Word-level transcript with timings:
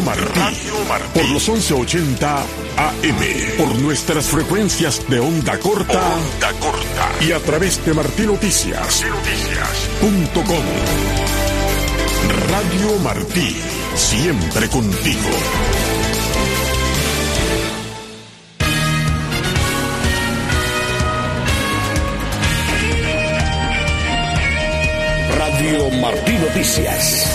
Martí, 0.00 0.40
por 1.12 1.28
los 1.28 1.46
1180 1.48 2.38
AM, 2.38 2.44
por 3.58 3.74
nuestras 3.76 4.24
frecuencias 4.26 5.06
de 5.08 5.20
onda 5.20 5.58
corta, 5.58 6.14
onda 6.14 6.52
corta. 6.58 7.12
Y 7.20 7.32
a 7.32 7.38
través 7.40 7.84
de 7.84 7.92
martinoticias.com. 7.92 10.64
Radio 12.48 12.98
Martí, 13.02 13.54
siempre 13.94 14.68
contigo. 14.68 15.28
Radio 25.36 25.90
Martí 26.00 26.38
Noticias. 26.38 27.26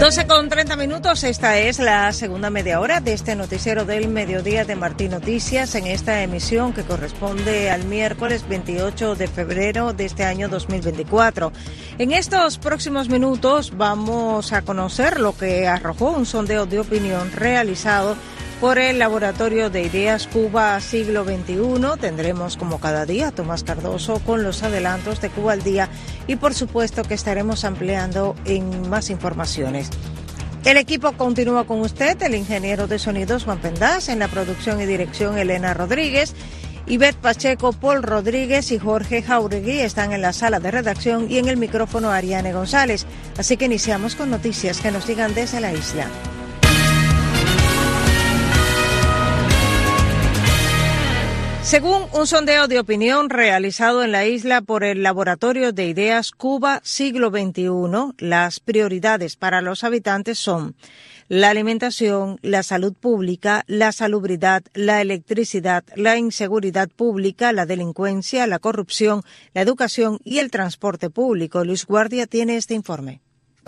12 0.00 0.26
con 0.26 0.48
30 0.48 0.76
minutos, 0.76 1.22
esta 1.22 1.58
es 1.58 1.78
la 1.78 2.12
segunda 2.12 2.50
media 2.50 2.80
hora 2.80 3.00
de 3.00 3.12
este 3.12 3.36
noticiero 3.36 3.84
del 3.84 4.08
mediodía 4.08 4.64
de 4.64 4.74
Martín 4.74 5.12
Noticias 5.12 5.74
en 5.76 5.86
esta 5.86 6.22
emisión 6.22 6.72
que 6.72 6.82
corresponde 6.82 7.70
al 7.70 7.84
miércoles 7.84 8.48
28 8.48 9.14
de 9.14 9.28
febrero 9.28 9.92
de 9.92 10.06
este 10.06 10.24
año 10.24 10.48
2024. 10.48 11.52
En 11.98 12.12
estos 12.12 12.58
próximos 12.58 13.08
minutos 13.08 13.76
vamos 13.76 14.52
a 14.52 14.62
conocer 14.62 15.20
lo 15.20 15.36
que 15.36 15.68
arrojó 15.68 16.10
un 16.10 16.26
sondeo 16.26 16.66
de 16.66 16.80
opinión 16.80 17.30
realizado 17.32 18.16
por 18.62 18.78
el 18.78 19.00
Laboratorio 19.00 19.70
de 19.70 19.82
Ideas 19.82 20.28
Cuba 20.28 20.78
Siglo 20.78 21.24
XXI. 21.24 21.98
Tendremos 22.00 22.56
como 22.56 22.78
cada 22.78 23.04
día 23.04 23.26
a 23.26 23.32
Tomás 23.32 23.64
Cardoso 23.64 24.20
con 24.20 24.44
los 24.44 24.62
adelantos 24.62 25.20
de 25.20 25.30
Cuba 25.30 25.54
al 25.54 25.64
día 25.64 25.88
y 26.28 26.36
por 26.36 26.54
supuesto 26.54 27.02
que 27.02 27.14
estaremos 27.14 27.64
ampliando 27.64 28.36
en 28.44 28.88
más 28.88 29.10
informaciones. 29.10 29.90
El 30.64 30.76
equipo 30.76 31.10
continúa 31.10 31.66
con 31.66 31.80
usted, 31.80 32.22
el 32.22 32.36
ingeniero 32.36 32.86
de 32.86 33.00
sonidos 33.00 33.42
Juan 33.42 33.58
Pendaz, 33.58 34.08
en 34.08 34.20
la 34.20 34.28
producción 34.28 34.80
y 34.80 34.86
dirección 34.86 35.38
Elena 35.38 35.74
Rodríguez. 35.74 36.32
Ivette 36.86 37.18
Pacheco, 37.18 37.72
Paul 37.72 38.04
Rodríguez 38.04 38.70
y 38.70 38.78
Jorge 38.78 39.22
Jauregui 39.22 39.80
están 39.80 40.12
en 40.12 40.22
la 40.22 40.32
sala 40.32 40.60
de 40.60 40.70
redacción 40.70 41.28
y 41.28 41.38
en 41.38 41.48
el 41.48 41.56
micrófono 41.56 42.12
Ariane 42.12 42.52
González. 42.52 43.06
Así 43.36 43.56
que 43.56 43.64
iniciamos 43.64 44.14
con 44.14 44.30
noticias 44.30 44.80
que 44.80 44.92
nos 44.92 45.08
digan 45.08 45.34
desde 45.34 45.60
la 45.60 45.72
isla. 45.72 46.06
Según 51.72 52.02
un 52.12 52.26
sondeo 52.26 52.68
de 52.68 52.78
opinión 52.78 53.30
realizado 53.30 54.04
en 54.04 54.12
la 54.12 54.26
isla 54.26 54.60
por 54.60 54.84
el 54.84 55.02
Laboratorio 55.02 55.72
de 55.72 55.86
Ideas 55.86 56.30
Cuba 56.30 56.82
Siglo 56.84 57.30
XXI, 57.30 58.12
las 58.18 58.60
prioridades 58.60 59.36
para 59.36 59.62
los 59.62 59.82
habitantes 59.82 60.38
son 60.38 60.74
la 61.30 61.48
alimentación, 61.48 62.38
la 62.42 62.62
salud 62.62 62.92
pública, 62.92 63.64
la 63.68 63.90
salubridad, 63.92 64.62
la 64.74 65.00
electricidad, 65.00 65.82
la 65.96 66.18
inseguridad 66.18 66.90
pública, 66.90 67.54
la 67.54 67.64
delincuencia, 67.64 68.46
la 68.46 68.58
corrupción, 68.58 69.22
la 69.54 69.62
educación 69.62 70.18
y 70.24 70.40
el 70.40 70.50
transporte 70.50 71.08
público. 71.08 71.64
Luis 71.64 71.86
Guardia 71.86 72.26
tiene 72.26 72.58
este 72.58 72.74
informe. 72.74 73.22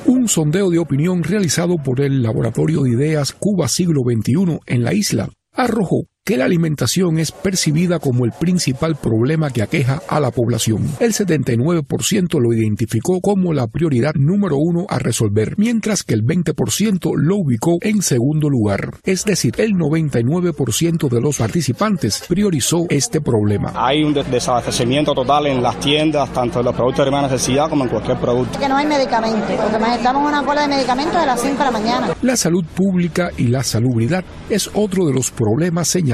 Un 0.05 0.29
sondeo 0.29 0.69
de 0.69 0.79
opinión 0.79 1.23
realizado 1.23 1.77
por 1.83 2.03
el 2.03 2.23
Laboratorio 2.23 2.83
de 2.83 2.91
Ideas 2.91 3.33
Cuba 3.33 3.67
Siglo 3.67 4.03
XXI 4.03 4.61
en 4.67 4.85
la 4.85 4.93
isla 4.93 5.31
arrojó 5.55 6.05
que 6.27 6.39
la 6.39 6.47
alimentación 6.47 7.19
es 7.19 7.33
percibida 7.33 7.99
como 7.99 8.25
el 8.25 8.33
principal 8.33 8.97
problema 8.97 9.51
que 9.51 9.61
aqueja 9.61 10.01
a 10.09 10.21
la 10.21 10.31
población. 10.31 10.89
El 10.99 11.13
79% 11.13 12.41
lo 12.41 12.55
identificó 12.55 13.21
como 13.21 13.53
la 13.53 13.67
prioridad 13.67 14.15
número 14.15 14.57
uno 14.57 14.87
a 14.89 14.99
resolver, 14.99 15.53
mientras 15.59 16.03
que 16.03 16.15
el 16.15 16.23
20% 16.23 17.11
lo 17.15 17.37
ubicó 17.37 17.77
en 17.83 18.01
segundo 18.01 18.49
lugar. 18.49 18.95
Es 19.05 19.27
decir, 19.27 19.53
el 19.59 19.73
99% 19.73 21.11
de 21.11 21.21
los 21.21 21.37
participantes 21.37 22.25
priorizó 22.27 22.87
este 22.89 23.21
problema. 23.21 23.75
Hay 23.75 24.03
un 24.03 24.15
desabastecimiento 24.15 25.13
total 25.13 25.49
en 25.49 25.63
las 25.63 25.79
tiendas, 25.79 26.33
tanto 26.33 26.61
en 26.61 26.65
los 26.65 26.75
productos 26.75 27.05
de 27.05 27.11
primera 27.11 27.29
necesidad 27.29 27.69
como 27.69 27.85
en 27.85 27.91
cualquier 27.91 28.19
producto. 28.19 28.59
Que 28.59 28.69
no 28.71 28.79
hay 28.79 28.87
medicamentos, 28.87 29.43
porque 29.43 29.95
estamos 29.95 30.23
en 30.23 30.29
una 30.29 30.43
cola 30.43 30.63
de 30.63 30.69
medicamentos 30.69 31.21
de 31.21 31.27
las 31.27 31.43
5 31.43 31.59
de 31.59 31.65
la 31.65 31.71
mañana. 31.71 32.17
La 32.23 32.37
salud 32.39 32.65
pública 32.75 33.29
y 33.37 33.49
la 33.49 33.63
salubridad 33.63 34.25
es 34.49 34.71
otro 34.73 35.05
de 35.05 35.13
los 35.13 35.31
problemas 35.31 35.87
señalados 35.89 36.14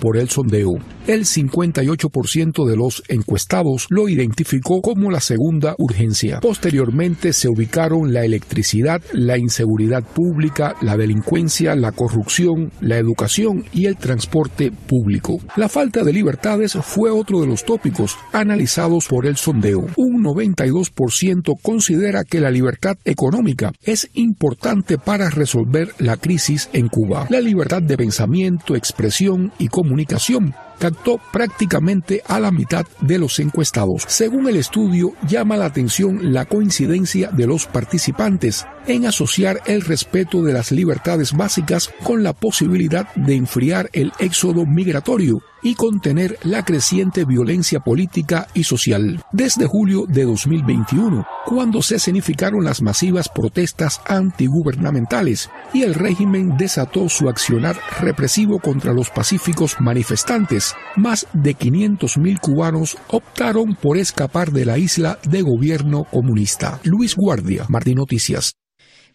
por 0.00 0.16
el 0.16 0.28
sondeo. 0.28 0.78
El 1.08 1.24
58% 1.24 2.66
de 2.66 2.76
los 2.76 3.02
encuestados 3.08 3.86
lo 3.88 4.10
identificó 4.10 4.82
como 4.82 5.10
la 5.10 5.20
segunda 5.20 5.74
urgencia. 5.78 6.38
Posteriormente 6.40 7.32
se 7.32 7.48
ubicaron 7.48 8.12
la 8.12 8.26
electricidad, 8.26 9.00
la 9.14 9.38
inseguridad 9.38 10.02
pública, 10.04 10.76
la 10.82 10.98
delincuencia, 10.98 11.74
la 11.76 11.92
corrupción, 11.92 12.72
la 12.82 12.98
educación 12.98 13.64
y 13.72 13.86
el 13.86 13.96
transporte 13.96 14.70
público. 14.70 15.38
La 15.56 15.70
falta 15.70 16.04
de 16.04 16.12
libertades 16.12 16.74
fue 16.82 17.10
otro 17.10 17.40
de 17.40 17.46
los 17.46 17.64
tópicos 17.64 18.18
analizados 18.34 19.06
por 19.08 19.24
el 19.24 19.38
sondeo. 19.38 19.86
Un 19.96 20.22
92% 20.22 21.54
considera 21.62 22.24
que 22.24 22.38
la 22.40 22.50
libertad 22.50 22.98
económica 23.06 23.72
es 23.82 24.10
importante 24.12 24.98
para 24.98 25.30
resolver 25.30 25.88
la 26.00 26.18
crisis 26.18 26.68
en 26.74 26.88
Cuba. 26.88 27.28
La 27.30 27.40
libertad 27.40 27.80
de 27.80 27.96
pensamiento, 27.96 28.76
expresión, 28.76 29.52
y 29.58 29.68
comunicación 29.68 30.54
captó 30.78 31.20
prácticamente 31.32 32.22
a 32.26 32.40
la 32.40 32.50
mitad 32.50 32.86
de 33.00 33.18
los 33.18 33.38
encuestados. 33.38 34.04
Según 34.06 34.48
el 34.48 34.56
estudio, 34.56 35.12
llama 35.26 35.56
la 35.56 35.66
atención 35.66 36.32
la 36.32 36.44
coincidencia 36.44 37.30
de 37.30 37.46
los 37.46 37.66
participantes 37.66 38.66
en 38.86 39.06
asociar 39.06 39.60
el 39.66 39.82
respeto 39.82 40.42
de 40.42 40.52
las 40.52 40.72
libertades 40.72 41.32
básicas 41.32 41.90
con 42.02 42.22
la 42.22 42.32
posibilidad 42.32 43.12
de 43.14 43.34
enfriar 43.34 43.90
el 43.92 44.12
éxodo 44.18 44.64
migratorio 44.66 45.42
y 45.62 45.74
contener 45.74 46.38
la 46.42 46.64
creciente 46.64 47.24
violencia 47.24 47.80
política 47.80 48.48
y 48.54 48.64
social. 48.64 49.22
Desde 49.32 49.66
julio 49.66 50.04
de 50.06 50.24
2021, 50.24 51.26
cuando 51.46 51.82
se 51.82 51.96
escenificaron 51.96 52.64
las 52.64 52.82
masivas 52.82 53.28
protestas 53.28 54.00
antigubernamentales 54.06 55.50
y 55.72 55.82
el 55.82 55.94
régimen 55.94 56.56
desató 56.56 57.08
su 57.08 57.28
accionar 57.28 57.76
represivo 58.00 58.58
contra 58.58 58.92
los 58.92 59.10
pacíficos 59.10 59.76
manifestantes, 59.80 60.74
más 60.96 61.26
de 61.32 61.56
500.000 61.56 62.40
cubanos 62.40 62.98
optaron 63.08 63.74
por 63.74 63.96
escapar 63.96 64.52
de 64.52 64.64
la 64.64 64.78
isla 64.78 65.18
de 65.28 65.42
gobierno 65.42 66.04
comunista. 66.04 66.80
Luis 66.84 67.16
Guardia, 67.16 67.66
Martín 67.68 67.96
Noticias. 67.96 68.54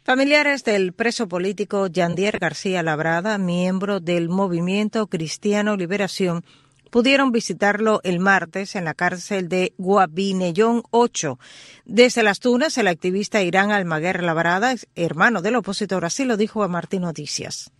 Familiares 0.06 0.66
del 0.66 0.92
preso 0.92 1.30
político 1.30 1.88
Yandier 1.88 2.38
García 2.38 2.84
Labrada, 2.84 3.38
miembro 3.38 4.02
del 4.02 4.28
Movimiento 4.28 5.08
Cristiano 5.08 5.78
Liberación, 5.78 6.44
pudieron 6.92 7.32
visitarlo 7.32 8.02
el 8.04 8.20
martes 8.20 8.76
en 8.76 8.84
la 8.84 8.96
cárcel 8.96 9.48
de 9.48 9.74
Guabinellón 9.78 10.84
8. 10.92 11.40
Desde 11.86 12.22
las 12.22 12.42
Tunas, 12.42 12.78
el 12.78 12.90
activista 12.90 13.42
Irán 13.44 13.72
Almaguer 13.72 14.24
Labrada, 14.24 14.76
hermano 14.94 15.42
del 15.42 15.56
opositor, 15.56 16.04
así 16.04 16.26
lo 16.26 16.36
dijo 16.36 16.64
a 16.64 16.68
Martín 16.68 17.04
Noticias. 17.04 17.72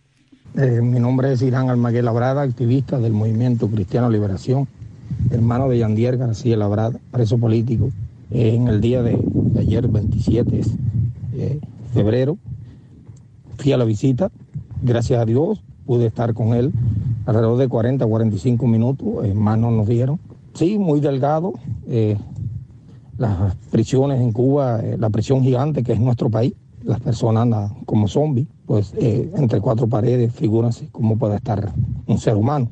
Eh, 0.56 0.80
mi 0.80 1.00
nombre 1.00 1.30
es 1.30 1.42
Irán 1.42 1.68
Almaguer 1.68 2.04
Labrada, 2.04 2.40
activista 2.40 2.98
del 2.98 3.12
Movimiento 3.12 3.68
Cristiano 3.68 4.08
Liberación, 4.08 4.66
hermano 5.30 5.68
de 5.68 5.76
Yandier 5.76 6.16
García 6.16 6.56
Labrada, 6.56 6.98
preso 7.10 7.36
político. 7.36 7.90
Eh, 8.30 8.54
en 8.54 8.68
el 8.68 8.80
día 8.80 9.02
de, 9.02 9.18
ayer, 9.58 9.86
27 9.88 10.62
febrero. 11.94 12.36
Fui 13.56 13.72
a 13.72 13.76
la 13.76 13.84
visita, 13.84 14.30
gracias 14.82 15.20
a 15.20 15.24
Dios 15.24 15.62
pude 15.86 16.06
estar 16.06 16.34
con 16.34 16.54
él 16.54 16.72
alrededor 17.26 17.58
de 17.58 17.68
40 17.68 18.06
45 18.06 18.66
minutos, 18.66 19.24
en 19.24 19.36
manos 19.38 19.72
nos 19.72 19.86
dieron. 19.86 20.18
Sí, 20.54 20.78
muy 20.78 21.00
delgado. 21.00 21.54
Eh, 21.86 22.16
las 23.16 23.54
prisiones 23.70 24.20
en 24.20 24.32
Cuba, 24.32 24.80
eh, 24.80 24.96
la 24.98 25.10
prisión 25.10 25.42
gigante 25.42 25.82
que 25.82 25.92
es 25.92 26.00
nuestro 26.00 26.30
país, 26.30 26.54
las 26.82 27.00
personas 27.00 27.42
andan 27.44 27.68
como 27.86 28.08
zombies, 28.08 28.48
pues 28.66 28.92
eh, 28.98 29.30
entre 29.36 29.60
cuatro 29.60 29.86
paredes, 29.86 30.34
figúrense 30.34 30.88
cómo 30.92 31.16
puede 31.16 31.36
estar 31.36 31.72
un 32.06 32.18
ser 32.18 32.36
humano, 32.36 32.68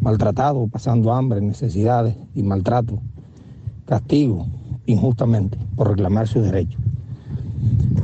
maltratado, 0.00 0.68
pasando 0.68 1.12
hambre, 1.12 1.40
necesidades 1.40 2.14
y 2.34 2.42
maltrato, 2.42 3.00
castigo, 3.86 4.46
injustamente, 4.86 5.58
por 5.74 5.88
reclamar 5.88 6.28
sus 6.28 6.42
derechos. 6.42 6.80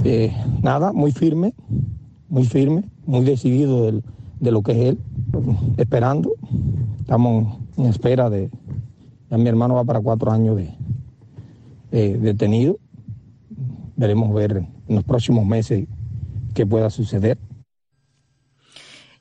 Eh, 0.05 0.33
nada, 0.62 0.93
muy 0.93 1.12
firme, 1.12 1.55
muy 2.29 2.44
firme, 2.44 2.85
muy 3.06 3.25
decidido 3.25 3.91
de 4.41 4.50
lo 4.50 4.62
que 4.62 4.73
es 4.73 4.79
él, 4.79 4.99
esperando. 5.77 6.33
Estamos 7.00 7.59
en 7.77 7.87
espera 7.87 8.31
de. 8.31 8.50
Ya 9.31 9.38
mi 9.38 9.49
hermano 9.49 9.75
va 9.75 9.85
para 9.85 10.00
cuatro 10.00 10.31
años 10.31 10.56
de 10.56 12.19
detenido. 12.19 12.79
Veremos 13.97 14.33
ver 14.35 14.67
en 14.88 14.94
los 14.94 15.05
próximos 15.05 15.47
meses 15.47 15.87
qué 16.55 16.67
pueda 16.67 16.91
suceder. 16.91 17.38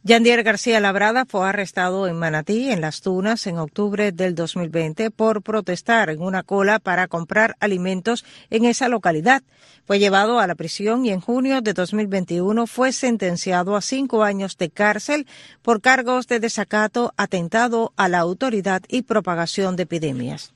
Yandier 0.07 0.43
García 0.43 0.79
Labrada 0.79 1.25
fue 1.25 1.49
arrestado 1.49 2.05
en 2.05 2.15
Manatí, 2.19 2.69
en 2.69 2.79
Las 2.79 3.01
Tunas, 3.01 3.47
en 3.47 3.57
octubre 3.57 4.11
del 4.11 4.35
2020 4.35 5.09
por 5.09 5.41
protestar 5.41 6.11
en 6.11 6.21
una 6.21 6.43
cola 6.43 6.77
para 6.77 7.07
comprar 7.07 7.55
alimentos 7.59 8.23
en 8.51 8.65
esa 8.65 8.87
localidad. 8.87 9.41
Fue 9.87 9.97
llevado 9.97 10.37
a 10.37 10.45
la 10.45 10.53
prisión 10.53 11.07
y 11.07 11.09
en 11.09 11.21
junio 11.21 11.61
de 11.61 11.73
2021 11.73 12.67
fue 12.67 12.91
sentenciado 12.91 13.75
a 13.75 13.81
cinco 13.81 14.21
años 14.21 14.57
de 14.59 14.69
cárcel 14.69 15.25
por 15.63 15.81
cargos 15.81 16.27
de 16.27 16.39
desacato, 16.39 17.11
atentado 17.17 17.91
a 17.95 18.07
la 18.07 18.19
autoridad 18.19 18.83
y 18.87 19.01
propagación 19.01 19.75
de 19.75 19.83
epidemias. 19.83 20.54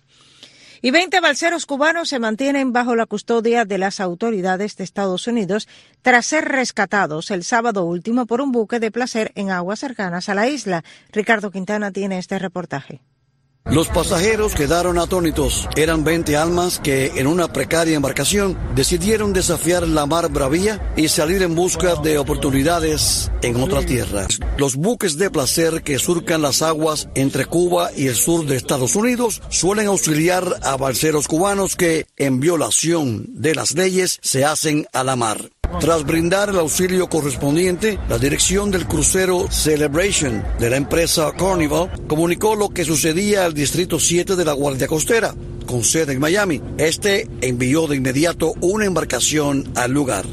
Y 0.81 0.91
20 0.91 1.19
balseros 1.19 1.65
cubanos 1.65 2.09
se 2.09 2.19
mantienen 2.19 2.71
bajo 2.71 2.95
la 2.95 3.05
custodia 3.05 3.65
de 3.65 3.77
las 3.77 3.99
autoridades 3.99 4.77
de 4.77 4.85
Estados 4.85 5.27
Unidos 5.27 5.67
tras 6.01 6.25
ser 6.25 6.45
rescatados 6.45 7.31
el 7.31 7.43
sábado 7.43 7.83
último 7.83 8.25
por 8.25 8.39
un 8.39 8.51
buque 8.51 8.79
de 8.79 8.91
placer 8.91 9.31
en 9.35 9.51
aguas 9.51 9.79
cercanas 9.79 10.29
a 10.29 10.35
la 10.35 10.47
isla. 10.47 10.83
Ricardo 11.11 11.51
Quintana 11.51 11.91
tiene 11.91 12.17
este 12.17 12.39
reportaje. 12.39 13.01
Los 13.65 13.87
pasajeros 13.87 14.55
quedaron 14.55 14.97
atónitos. 14.97 15.69
Eran 15.75 16.03
20 16.03 16.35
almas 16.35 16.79
que 16.79 17.19
en 17.19 17.27
una 17.27 17.53
precaria 17.53 17.95
embarcación 17.95 18.57
decidieron 18.73 19.31
desafiar 19.31 19.87
la 19.87 20.07
mar 20.07 20.31
bravía 20.31 20.91
y 20.97 21.07
salir 21.07 21.43
en 21.43 21.53
busca 21.53 21.95
de 21.95 22.17
oportunidades 22.17 23.31
en 23.43 23.57
otra 23.57 23.81
tierra. 23.81 24.27
Los 24.57 24.75
buques 24.75 25.19
de 25.19 25.29
placer 25.29 25.83
que 25.83 25.99
surcan 25.99 26.41
las 26.41 26.63
aguas 26.63 27.09
entre 27.13 27.45
Cuba 27.45 27.91
y 27.95 28.07
el 28.07 28.15
sur 28.15 28.47
de 28.47 28.55
Estados 28.55 28.95
Unidos 28.95 29.41
suelen 29.49 29.85
auxiliar 29.85 30.55
a 30.63 30.75
balseros 30.75 31.27
cubanos 31.27 31.75
que, 31.75 32.07
en 32.17 32.39
violación 32.39 33.25
de 33.27 33.53
las 33.53 33.75
leyes, 33.75 34.17
se 34.23 34.45
hacen 34.45 34.87
a 34.93 35.03
la 35.03 35.15
mar. 35.15 35.49
Tras 35.79 36.03
brindar 36.03 36.49
el 36.49 36.59
auxilio 36.59 37.07
correspondiente, 37.07 37.97
la 38.09 38.17
dirección 38.17 38.69
del 38.69 38.85
crucero 38.85 39.47
Celebration 39.49 40.43
de 40.59 40.69
la 40.69 40.77
empresa 40.77 41.31
Carnival 41.37 41.89
comunicó 42.07 42.55
lo 42.55 42.69
que 42.69 42.83
sucedía 42.83 43.45
al 43.45 43.53
Distrito 43.53 43.99
7 43.99 44.35
de 44.35 44.45
la 44.45 44.53
Guardia 44.53 44.87
Costera, 44.87 45.33
con 45.65 45.83
sede 45.83 46.13
en 46.13 46.19
Miami. 46.19 46.61
Este 46.77 47.27
envió 47.41 47.87
de 47.87 47.95
inmediato 47.95 48.53
una 48.59 48.85
embarcación 48.85 49.71
al 49.75 49.91
lugar. 49.91 50.25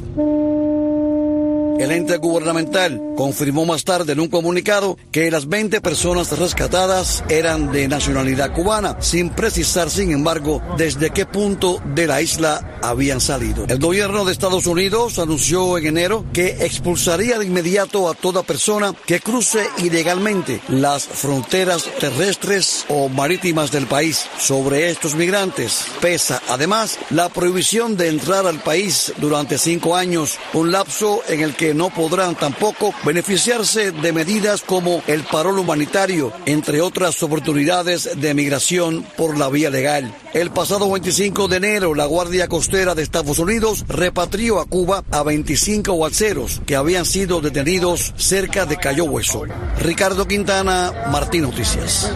El 1.78 1.92
ente 1.92 2.16
gubernamental 2.16 3.00
confirmó 3.16 3.66
más 3.66 3.84
tarde 3.84 4.14
en 4.14 4.20
un 4.20 4.28
comunicado 4.28 4.96
que 5.12 5.30
las 5.30 5.46
20 5.48 5.80
personas 5.82 6.38
rescatadas 6.38 7.22
eran 7.28 7.70
de 7.70 7.86
nacionalidad 7.86 8.54
cubana, 8.54 8.96
sin 9.00 9.30
precisar, 9.30 9.90
sin 9.90 10.10
embargo, 10.12 10.62
desde 10.78 11.10
qué 11.10 11.26
punto 11.26 11.82
de 11.94 12.06
la 12.06 12.22
isla 12.22 12.78
habían 12.82 13.20
salido. 13.20 13.64
El 13.68 13.78
gobierno 13.78 14.24
de 14.24 14.32
Estados 14.32 14.66
Unidos 14.66 15.18
anunció 15.18 15.76
en 15.76 15.86
enero 15.86 16.24
que 16.32 16.64
expulsaría 16.64 17.38
de 17.38 17.46
inmediato 17.46 18.08
a 18.08 18.14
toda 18.14 18.42
persona 18.42 18.94
que 19.06 19.20
cruce 19.20 19.66
ilegalmente 19.78 20.60
las 20.68 21.04
fronteras 21.04 21.84
terrestres 22.00 22.86
o 22.88 23.08
marítimas 23.08 23.70
del 23.70 23.86
país. 23.86 24.26
Sobre 24.38 24.90
estos 24.90 25.14
migrantes 25.14 25.84
pesa 26.00 26.42
además 26.48 26.98
la 27.10 27.28
prohibición 27.28 27.96
de 27.96 28.08
entrar 28.08 28.46
al 28.46 28.60
país 28.60 29.12
durante 29.18 29.58
cinco 29.58 29.96
años, 29.96 30.38
un 30.54 30.72
lapso 30.72 31.22
en 31.28 31.40
el 31.40 31.54
que 31.54 31.65
no 31.74 31.90
podrán 31.90 32.34
tampoco 32.34 32.92
beneficiarse 33.04 33.92
de 33.92 34.12
medidas 34.12 34.62
como 34.62 35.02
el 35.06 35.22
parol 35.24 35.58
humanitario, 35.58 36.32
entre 36.46 36.80
otras 36.80 37.22
oportunidades 37.22 38.20
de 38.20 38.34
migración 38.34 39.04
por 39.16 39.38
la 39.38 39.48
vía 39.48 39.70
legal. 39.70 40.14
El 40.34 40.50
pasado 40.50 40.90
25 40.90 41.48
de 41.48 41.56
enero, 41.56 41.94
la 41.94 42.06
Guardia 42.06 42.48
Costera 42.48 42.94
de 42.94 43.02
Estados 43.02 43.38
Unidos 43.38 43.84
repatrió 43.88 44.60
a 44.60 44.66
Cuba 44.66 45.04
a 45.10 45.22
25 45.22 45.98
balseros 45.98 46.60
que 46.66 46.76
habían 46.76 47.04
sido 47.04 47.40
detenidos 47.40 48.12
cerca 48.16 48.66
de 48.66 48.76
Cayo 48.76 49.04
Hueso. 49.04 49.44
Ricardo 49.80 50.26
Quintana, 50.26 51.06
Martín 51.10 51.42
Noticias. 51.42 52.10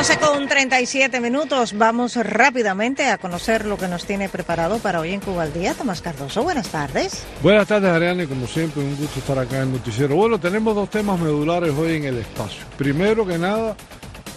12 0.00 0.16
con 0.16 0.48
37 0.48 1.20
minutos. 1.20 1.76
Vamos 1.76 2.16
rápidamente 2.16 3.08
a 3.08 3.18
conocer 3.18 3.66
lo 3.66 3.76
que 3.76 3.86
nos 3.86 4.06
tiene 4.06 4.30
preparado 4.30 4.78
para 4.78 4.98
hoy 4.98 5.12
en 5.12 5.20
Cuba 5.20 5.42
al 5.42 5.52
Día. 5.52 5.74
Tomás 5.74 6.00
Cardoso, 6.00 6.42
buenas 6.42 6.68
tardes. 6.68 7.26
Buenas 7.42 7.68
tardes, 7.68 7.90
Ariane. 7.90 8.26
Como 8.26 8.46
siempre, 8.46 8.82
un 8.82 8.96
gusto 8.96 9.18
estar 9.18 9.38
acá 9.38 9.56
en 9.56 9.64
el 9.64 9.72
Noticiero. 9.72 10.16
Bueno, 10.16 10.40
tenemos 10.40 10.74
dos 10.74 10.88
temas 10.88 11.20
medulares 11.20 11.74
hoy 11.76 11.96
en 11.96 12.04
el 12.04 12.16
espacio. 12.16 12.64
Primero 12.78 13.26
que 13.26 13.36
nada, 13.36 13.76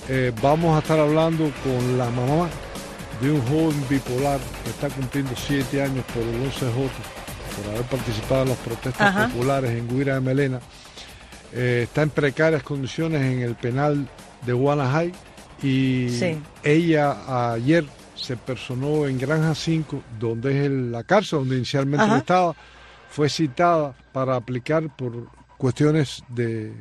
eh, 0.09 0.33
vamos 0.41 0.75
a 0.75 0.79
estar 0.79 0.99
hablando 0.99 1.49
con 1.63 1.97
la 1.97 2.09
mamá 2.09 2.49
de 3.21 3.31
un 3.31 3.41
joven 3.43 3.85
bipolar 3.87 4.41
que 4.65 4.69
está 4.69 4.89
cumpliendo 4.89 5.31
siete 5.37 5.81
años 5.81 6.03
por 6.13 6.23
el 6.23 6.41
11J, 6.41 6.89
por 7.55 7.73
haber 7.73 7.85
participado 7.85 8.41
en 8.41 8.49
las 8.49 8.57
protestas 8.57 9.31
populares 9.31 9.71
en 9.71 9.87
Guira 9.87 10.15
de 10.15 10.19
Melena. 10.19 10.59
Eh, 11.53 11.83
está 11.85 12.01
en 12.01 12.09
precarias 12.09 12.63
condiciones 12.63 13.21
en 13.21 13.39
el 13.39 13.55
penal 13.55 14.09
de 14.45 14.51
Guanajay 14.51 15.13
y 15.63 16.07
ella 16.63 17.53
ayer 17.53 17.85
se 18.15 18.37
personó 18.37 19.07
en 19.07 19.17
Granja 19.17 19.55
5, 19.55 20.03
donde 20.19 20.65
es 20.65 20.71
la 20.71 21.03
cárcel 21.03 21.39
donde 21.39 21.57
inicialmente 21.57 22.17
estaba, 22.17 22.55
fue 23.09 23.29
citada 23.29 23.95
para 24.11 24.35
aplicar 24.35 24.95
por 24.95 25.27
cuestiones 25.57 26.23
de 26.29 26.73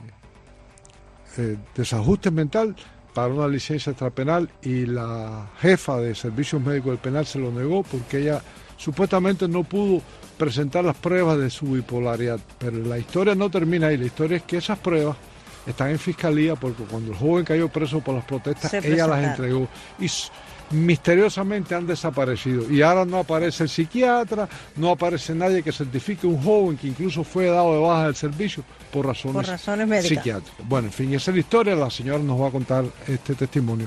eh, 1.39 1.57
desajuste 1.75 2.31
mental 2.31 2.77
para 3.15 3.29
una 3.29 3.49
licencia 3.49 3.91
extrapenal 3.91 4.51
y 4.63 4.87
la 4.87 5.51
jefa 5.61 5.99
de 5.99 6.15
servicios 6.15 6.63
médicos 6.63 6.91
del 6.93 6.99
penal 6.99 7.27
se 7.27 7.39
lo 7.39 7.51
negó 7.51 7.83
porque 7.83 8.19
ella 8.19 8.43
supuestamente 8.77 9.47
no 9.49 9.65
pudo 9.65 10.03
presentar 10.39 10.85
las 10.85 10.97
pruebas 10.97 11.39
de 11.39 11.51
su 11.51 11.67
bipolaridad. 11.67 12.41
Pero 12.59 12.79
la 12.79 12.99
historia 12.99 13.35
no 13.35 13.51
termina 13.51 13.89
ahí, 13.89 13.97
la 13.97 14.07
historia 14.07 14.39
es 14.39 14.43
que 14.43 14.57
esas 14.57 14.79
pruebas 14.79 15.17
están 15.67 15.91
en 15.91 15.99
fiscalía 15.99 16.57
porque 16.57 16.83
cuando 16.85 17.13
el 17.13 17.19
joven 17.19 17.45
cayó 17.45 17.69
preso 17.69 18.01
por 18.01 18.15
las 18.15 18.25
protestas, 18.25 18.73
ella 18.75 19.07
las 19.07 19.25
entregó. 19.25 19.69
Y 19.99 20.09
misteriosamente 20.73 21.75
han 21.75 21.87
desaparecido. 21.87 22.71
Y 22.71 22.83
ahora 22.83 23.05
no 23.05 23.19
aparece 23.19 23.65
el 23.65 23.69
psiquiatra, 23.69 24.49
no 24.77 24.91
aparece 24.91 25.35
nadie 25.35 25.63
que 25.63 25.73
certifique 25.73 26.27
un 26.27 26.43
joven 26.43 26.77
que 26.77 26.89
incluso 26.89 27.25
fue 27.25 27.47
dado 27.47 27.75
de 27.75 27.81
baja 27.81 28.05
del 28.07 28.17
servicio 28.17 28.65
por 28.91 29.07
razones, 29.07 29.49
psiquiátricas. 30.03 30.67
Bueno, 30.67 30.89
en 30.89 30.93
fin, 30.93 31.15
esa 31.15 31.31
es 31.31 31.35
la 31.37 31.41
historia, 31.41 31.75
la 31.75 31.91
señora 31.91 32.19
nos 32.19 32.41
va 32.41 32.49
a 32.49 32.51
contar 32.51 32.85
este 33.07 33.35
testimonio. 33.35 33.87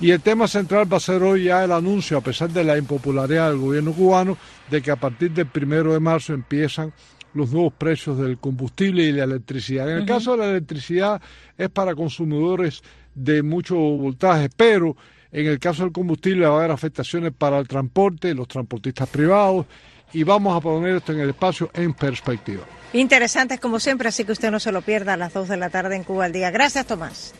Y 0.00 0.10
el 0.10 0.20
tema 0.20 0.48
central 0.48 0.92
va 0.92 0.96
a 0.96 1.00
ser 1.00 1.22
hoy 1.22 1.44
ya 1.44 1.62
el 1.62 1.70
anuncio, 1.70 2.18
a 2.18 2.20
pesar 2.20 2.50
de 2.50 2.64
la 2.64 2.76
impopularidad 2.76 3.50
del 3.50 3.58
gobierno 3.58 3.92
cubano, 3.92 4.36
de 4.68 4.82
que 4.82 4.90
a 4.90 4.96
partir 4.96 5.30
del 5.30 5.46
primero 5.46 5.92
de 5.92 6.00
marzo 6.00 6.32
empiezan 6.32 6.92
los 7.34 7.52
nuevos 7.52 7.72
precios 7.72 8.18
del 8.18 8.38
combustible 8.38 9.04
y 9.04 9.12
la 9.12 9.24
electricidad. 9.24 9.90
En 9.90 9.98
el 9.98 10.06
caso 10.06 10.32
de 10.32 10.38
la 10.38 10.50
electricidad 10.50 11.20
es 11.56 11.68
para 11.68 11.94
consumidores 11.94 12.82
de 13.14 13.42
mucho 13.42 13.76
voltaje, 13.76 14.48
pero 14.56 14.96
en 15.30 15.46
el 15.46 15.58
caso 15.58 15.84
del 15.84 15.92
combustible 15.92 16.46
va 16.46 16.54
a 16.54 16.58
haber 16.58 16.70
afectaciones 16.70 17.32
para 17.36 17.58
el 17.58 17.66
transporte, 17.66 18.34
los 18.34 18.48
transportistas 18.48 19.08
privados 19.08 19.66
y 20.12 20.24
vamos 20.24 20.56
a 20.56 20.60
poner 20.60 20.96
esto 20.96 21.12
en 21.12 21.20
el 21.20 21.30
espacio 21.30 21.70
en 21.72 21.94
perspectiva. 21.94 22.62
Interesantes 22.92 23.58
como 23.58 23.80
siempre, 23.80 24.08
así 24.08 24.24
que 24.24 24.32
usted 24.32 24.50
no 24.50 24.60
se 24.60 24.70
lo 24.70 24.82
pierda 24.82 25.14
a 25.14 25.16
las 25.16 25.32
2 25.32 25.48
de 25.48 25.56
la 25.56 25.70
tarde 25.70 25.96
en 25.96 26.04
Cuba 26.04 26.26
al 26.26 26.32
día. 26.32 26.50
Gracias, 26.50 26.86
Tomás. 26.86 27.34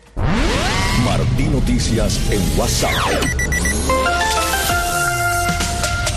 Martín 1.05 1.52
Noticias 1.52 2.31
en 2.31 2.59
WhatsApp. 2.59 3.72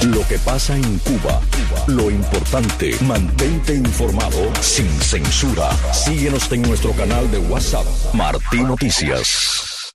Lo 0.05 0.21
que 0.27 0.37
pasa 0.37 0.75
en 0.75 0.99
Cuba. 0.99 1.41
Lo 1.87 2.11
importante, 2.11 2.95
mantente 3.01 3.73
informado 3.73 4.37
sin 4.61 4.87
censura. 5.01 5.71
Síguenos 5.91 6.51
en 6.51 6.61
nuestro 6.61 6.91
canal 6.91 7.29
de 7.31 7.39
WhatsApp, 7.39 7.85
Martín 8.13 8.67
Noticias. 8.67 9.93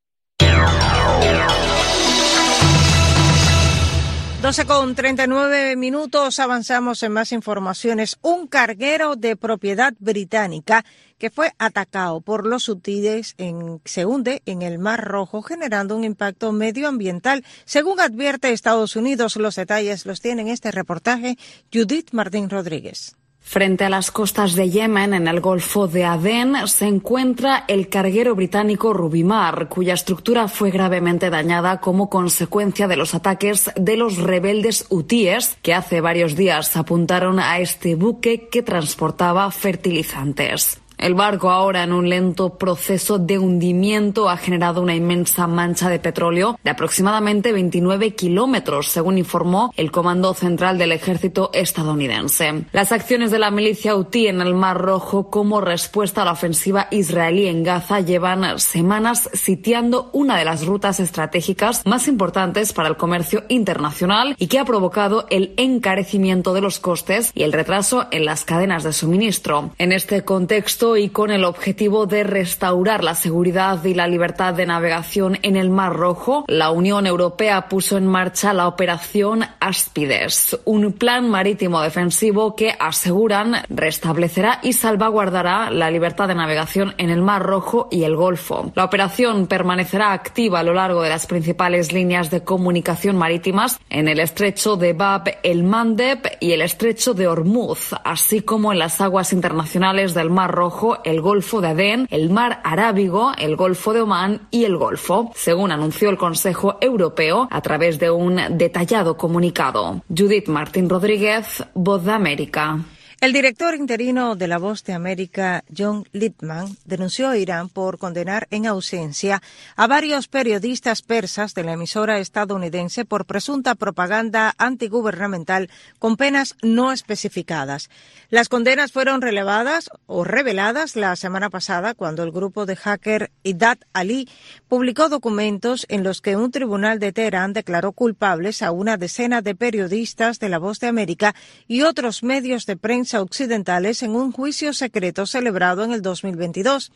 12 4.43 4.65
con 4.65 4.95
39 4.95 5.77
minutos, 5.77 6.39
avanzamos 6.39 7.03
en 7.03 7.13
más 7.13 7.31
informaciones. 7.31 8.17
Un 8.23 8.47
carguero 8.47 9.15
de 9.15 9.37
propiedad 9.37 9.93
británica 9.99 10.87
que 11.19 11.29
fue 11.29 11.53
atacado 11.59 12.23
por 12.23 12.47
los 12.47 12.63
sutiles 12.63 13.35
en, 13.37 13.83
se 13.85 14.07
hunde 14.07 14.41
en 14.47 14.63
el 14.63 14.79
Mar 14.79 15.05
Rojo, 15.05 15.43
generando 15.43 15.95
un 15.95 16.05
impacto 16.05 16.53
medioambiental. 16.53 17.45
Según 17.67 18.01
advierte 18.01 18.51
Estados 18.51 18.97
Unidos, 18.97 19.37
los 19.37 19.57
detalles 19.57 20.07
los 20.07 20.23
tiene 20.23 20.41
en 20.41 20.49
este 20.49 20.71
reportaje 20.71 21.37
Judith 21.71 22.13
Martín 22.13 22.49
Rodríguez. 22.49 23.20
Frente 23.51 23.85
a 23.85 23.89
las 23.91 24.13
costas 24.13 24.55
de 24.55 24.71
Yemen, 24.71 25.13
en 25.13 25.27
el 25.27 25.41
Golfo 25.41 25.89
de 25.89 26.05
Adén, 26.05 26.55
se 26.69 26.87
encuentra 26.87 27.65
el 27.67 27.89
carguero 27.89 28.37
británico 28.37 28.93
Rubimar, 28.93 29.69
cuya 29.69 29.95
estructura 29.95 30.47
fue 30.47 30.71
gravemente 30.71 31.31
dañada 31.31 31.81
como 31.81 32.09
consecuencia 32.09 32.87
de 32.87 32.95
los 32.95 33.13
ataques 33.13 33.69
de 33.75 33.97
los 33.97 34.19
rebeldes 34.19 34.87
hutíes, 34.89 35.59
que 35.63 35.75
hace 35.75 36.01
varios 36.01 36.37
días 36.37 36.77
apuntaron 36.77 37.41
a 37.41 37.59
este 37.59 37.97
buque 37.97 38.49
que 38.49 38.63
transportaba 38.63 39.51
fertilizantes. 39.51 40.81
El 41.01 41.15
barco 41.15 41.51
ahora 41.51 41.83
en 41.83 41.95
un 41.95 42.11
lento 42.11 42.59
proceso 42.59 43.19
de 43.19 43.39
hundimiento 43.39 44.29
ha 44.29 44.37
generado 44.37 44.83
una 44.83 44.95
inmensa 44.95 45.47
mancha 45.47 45.89
de 45.89 45.99
petróleo 45.99 46.59
de 46.63 46.71
aproximadamente 46.71 47.53
29 47.53 48.15
kilómetros, 48.15 48.89
según 48.89 49.17
informó 49.17 49.73
el 49.79 49.91
Comando 49.91 50.35
Central 50.35 50.77
del 50.77 50.93
Ejército 50.93 51.49
estadounidense. 51.55 52.67
Las 52.73 52.93
acciones 52.93 53.31
de 53.31 53.39
la 53.39 53.51
milicia 53.51 53.95
Houthi 53.95 54.27
en 54.27 54.43
el 54.43 54.53
Mar 54.53 54.77
Rojo 54.77 55.31
como 55.31 55.63
respuesta 55.63 56.21
a 56.21 56.27
la 56.27 56.33
ofensiva 56.33 56.87
israelí 56.91 57.47
en 57.47 57.65
Gaza 57.65 58.01
llevan 58.01 58.59
semanas 58.59 59.31
sitiando 59.33 60.11
una 60.13 60.37
de 60.37 60.45
las 60.45 60.67
rutas 60.67 61.01
estratégicas 61.01 61.81
más 61.87 62.09
importantes 62.09 62.75
para 62.75 62.91
el 62.91 62.99
comercio 62.99 63.45
internacional 63.49 64.35
y 64.37 64.49
que 64.49 64.59
ha 64.59 64.67
provocado 64.67 65.25
el 65.31 65.55
encarecimiento 65.57 66.53
de 66.53 66.61
los 66.61 66.79
costes 66.79 67.33
y 67.35 67.45
el 67.45 67.55
retraso 67.55 68.07
en 68.11 68.27
las 68.27 68.45
cadenas 68.45 68.85
de 68.85 68.93
suministro. 68.93 69.71
En 69.79 69.93
este 69.93 70.27
contexto 70.27 70.90
y 70.97 71.09
con 71.09 71.31
el 71.31 71.45
objetivo 71.45 72.07
de 72.07 72.25
restaurar 72.25 73.05
la 73.05 73.15
seguridad 73.15 73.85
y 73.85 73.95
la 73.95 74.07
libertad 74.07 74.55
de 74.55 74.67
navegación 74.67 75.39
en 75.43 75.57
el 75.57 75.71
Mar 75.71 75.95
Rojo, 75.95 76.45
la 76.49 76.71
Unión 76.71 77.07
Europea 77.07 77.69
puso 77.69 77.97
en 77.97 78.07
marcha 78.07 78.53
la 78.53 78.69
operación 78.69 79.45
Aspides, 79.61 80.59
un 80.65 80.93
plan 80.93 81.29
marítimo 81.29 81.81
defensivo 81.81 82.55
que 82.57 82.75
aseguran 82.79 83.57
restablecerá 83.69 84.61
y 84.63 84.73
salvaguardará 84.73 85.71
la 85.71 85.91
libertad 85.91 86.29
de 86.29 86.35
navegación 86.35 86.95
en 86.99 87.11
el 87.11 87.23
Mar 87.23 87.43
Rojo 87.43 87.89
y 87.91 88.05
el 88.05 88.17
Golfo. 88.17 88.73
La 88.75 88.85
operación 88.85 89.47
permanecerá 89.47 90.13
activa 90.13 90.61
a 90.61 90.63
lo 90.63 90.75
largo 90.75 91.03
de 91.03 91.09
las 91.09 91.27
principales 91.27 91.93
líneas 91.93 92.31
de 92.31 92.45
comunicación 92.45 93.17
marítimas 93.17 93.79
en 93.91 94.09
el 94.09 94.21
estrecho 94.21 94.77
de 94.77 94.93
Bab 94.93 95.25
el 95.43 95.65
Mandeb 95.65 96.21
y 96.41 96.53
el 96.53 96.63
estrecho 96.63 97.15
de 97.15 97.29
Hormuz, 97.29 97.95
así 98.05 98.43
como 98.43 98.73
en 98.73 98.79
las 98.79 99.01
aguas 99.01 99.33
internacionales 99.33 100.15
del 100.15 100.31
Mar 100.31 100.51
Rojo, 100.51 100.80
el 101.05 101.21
Golfo 101.21 101.61
de 101.61 101.69
Adén, 101.69 102.07
el 102.11 102.31
Mar 102.31 102.61
Arábigo, 102.65 103.33
el 103.37 103.57
Golfo 103.57 103.93
de 103.93 104.01
Omán 104.01 104.49
y 104.51 104.65
el 104.65 104.77
Golfo, 104.77 105.31
según 105.35 105.73
anunció 105.73 106.11
el 106.11 106.17
Consejo 106.17 106.79
Europeo 106.81 107.49
a 107.51 107.61
través 107.61 107.99
de 107.99 108.11
un 108.11 108.41
detallado 108.57 109.17
comunicado. 109.17 110.03
Judith 110.09 110.49
Martín 110.49 110.89
Rodríguez, 110.89 111.65
Voz 111.75 112.05
de 112.05 112.13
América. 112.13 112.79
El 113.21 113.35
director 113.35 113.75
interino 113.75 114.35
de 114.35 114.49
La 114.49 114.57
Voz 114.57 114.83
de 114.85 114.95
América, 114.95 115.63
John 115.77 116.09
Lippman, 116.13 116.79
denunció 116.87 117.29
a 117.29 117.37
Irán 117.37 117.69
por 117.69 117.99
condenar 117.99 118.49
en 118.51 118.65
ausencia 118.67 119.43
a 119.77 119.87
varios 119.87 120.27
periodistas 120.27 121.03
persas 121.03 121.53
de 121.53 121.63
la 121.63 121.73
emisora 121.73 122.19
estadounidense 122.19 123.05
por 123.05 123.27
presunta 123.27 123.75
propaganda 123.75 124.55
antigubernamental 124.57 125.69
con 125.99 126.17
penas 126.17 126.57
no 126.63 126.93
especificadas. 126.93 127.91
Las 128.31 128.49
condenas 128.49 128.91
fueron 128.91 129.21
relevadas 129.21 129.91
o 130.07 130.25
reveladas 130.25 130.97
la 130.97 131.15
semana 131.15 131.51
pasada 131.51 131.93
cuando 131.93 132.23
el 132.23 132.33
grupo 132.33 132.65
de 132.65 132.77
hacker 132.77 133.31
Idat 133.43 133.83
Ali 133.93 134.31
publicó 134.71 135.09
documentos 135.09 135.85
en 135.89 136.05
los 136.05 136.21
que 136.21 136.37
un 136.37 136.53
tribunal 136.53 137.01
de 137.01 137.13
Teherán 137.13 137.53
declaró 137.53 137.91
culpables 137.91 138.63
a 138.63 138.71
una 138.71 138.97
decena 138.97 139.43
de 139.43 139.57
periodistas 139.57 140.39
de 140.39 140.49
La 140.49 140.61
Voz 140.61 140.79
de 140.79 140.87
América 140.87 141.35
y 141.67 141.83
otros 141.83 142.23
medios 142.23 142.67
de 142.67 142.77
prensa 142.77 143.21
occidentales 143.21 144.05
en 144.05 144.15
un 144.15 144.31
juicio 144.31 144.73
secreto 144.73 145.27
celebrado 145.27 145.83
en 145.83 145.91
el 145.91 146.03
2022. 146.03 146.93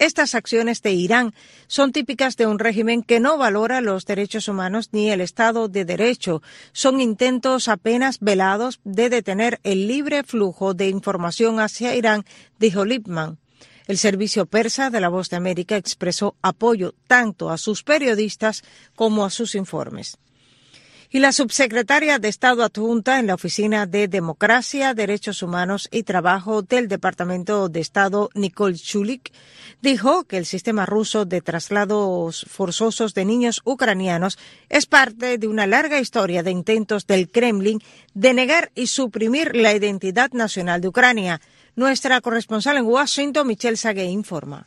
Estas 0.00 0.34
acciones 0.34 0.82
de 0.82 0.90
Irán 0.90 1.34
son 1.68 1.92
típicas 1.92 2.36
de 2.36 2.48
un 2.48 2.58
régimen 2.58 3.04
que 3.04 3.20
no 3.20 3.38
valora 3.38 3.80
los 3.80 4.06
derechos 4.06 4.48
humanos 4.48 4.88
ni 4.90 5.12
el 5.12 5.20
Estado 5.20 5.68
de 5.68 5.84
Derecho. 5.84 6.42
Son 6.72 7.00
intentos 7.00 7.68
apenas 7.68 8.18
velados 8.18 8.80
de 8.82 9.08
detener 9.08 9.60
el 9.62 9.86
libre 9.86 10.24
flujo 10.24 10.74
de 10.74 10.88
información 10.88 11.60
hacia 11.60 11.94
Irán, 11.94 12.24
dijo 12.58 12.84
Lipman. 12.84 13.38
El 13.86 13.98
servicio 13.98 14.46
persa 14.46 14.88
de 14.88 15.00
la 15.00 15.10
Voz 15.10 15.28
de 15.28 15.36
América 15.36 15.76
expresó 15.76 16.36
apoyo 16.40 16.94
tanto 17.06 17.50
a 17.50 17.58
sus 17.58 17.82
periodistas 17.82 18.62
como 18.94 19.24
a 19.24 19.30
sus 19.30 19.54
informes. 19.54 20.18
Y 21.10 21.20
la 21.20 21.32
subsecretaria 21.32 22.18
de 22.18 22.26
Estado 22.28 22.64
adjunta 22.64 23.20
en 23.20 23.28
la 23.28 23.34
Oficina 23.34 23.86
de 23.86 24.08
Democracia, 24.08 24.94
Derechos 24.94 25.44
Humanos 25.44 25.88
y 25.92 26.02
Trabajo 26.02 26.62
del 26.62 26.88
Departamento 26.88 27.68
de 27.68 27.78
Estado, 27.78 28.30
Nicole 28.34 28.74
Chulik, 28.74 29.30
dijo 29.80 30.24
que 30.24 30.38
el 30.38 30.44
sistema 30.44 30.86
ruso 30.86 31.24
de 31.24 31.40
traslados 31.40 32.44
forzosos 32.50 33.14
de 33.14 33.26
niños 33.26 33.60
ucranianos 33.64 34.38
es 34.68 34.86
parte 34.86 35.38
de 35.38 35.46
una 35.46 35.68
larga 35.68 36.00
historia 36.00 36.42
de 36.42 36.50
intentos 36.50 37.06
del 37.06 37.30
Kremlin 37.30 37.80
de 38.14 38.34
negar 38.34 38.72
y 38.74 38.88
suprimir 38.88 39.54
la 39.54 39.72
identidad 39.72 40.32
nacional 40.32 40.80
de 40.80 40.88
Ucrania. 40.88 41.40
Nuestra 41.76 42.20
corresponsal 42.20 42.76
en 42.76 42.86
Washington, 42.86 43.48
Michelle 43.48 43.76
Sague, 43.76 44.04
informa. 44.04 44.64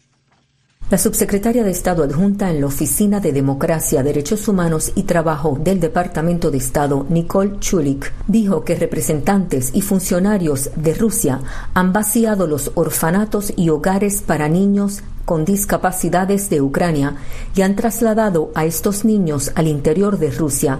La 0.90 0.98
subsecretaria 0.98 1.64
de 1.64 1.72
Estado 1.72 2.04
adjunta 2.04 2.50
en 2.50 2.60
la 2.60 2.68
Oficina 2.68 3.22
de 3.22 3.32
Democracia, 3.32 4.04
Derechos 4.04 4.46
Humanos 4.50 4.92
y 4.94 5.04
Trabajo 5.04 5.58
del 5.58 5.80
Departamento 5.80 6.52
de 6.52 6.58
Estado, 6.58 7.06
Nicole 7.10 7.60
Chulik, 7.60 8.12
dijo 8.28 8.66
que 8.66 8.76
representantes 8.76 9.72
y 9.74 9.82
funcionarios 9.82 10.70
de 10.76 10.96
Rusia 10.96 11.40
han 11.74 11.94
vaciado 11.94 12.46
los 12.46 12.72
orfanatos 12.76 13.54
y 13.56 13.70
hogares 13.70 14.22
para 14.22 14.50
niños 14.50 15.02
con 15.24 15.46
discapacidades 15.46 16.50
de 16.50 16.62
Ucrania 16.62 17.16
y 17.56 17.62
han 17.62 17.78
trasladado 17.78 18.52
a 18.54 18.66
estos 18.66 19.06
niños 19.06 19.52
al 19.56 19.68
interior 19.68 20.20
de 20.20 20.32
Rusia 20.32 20.80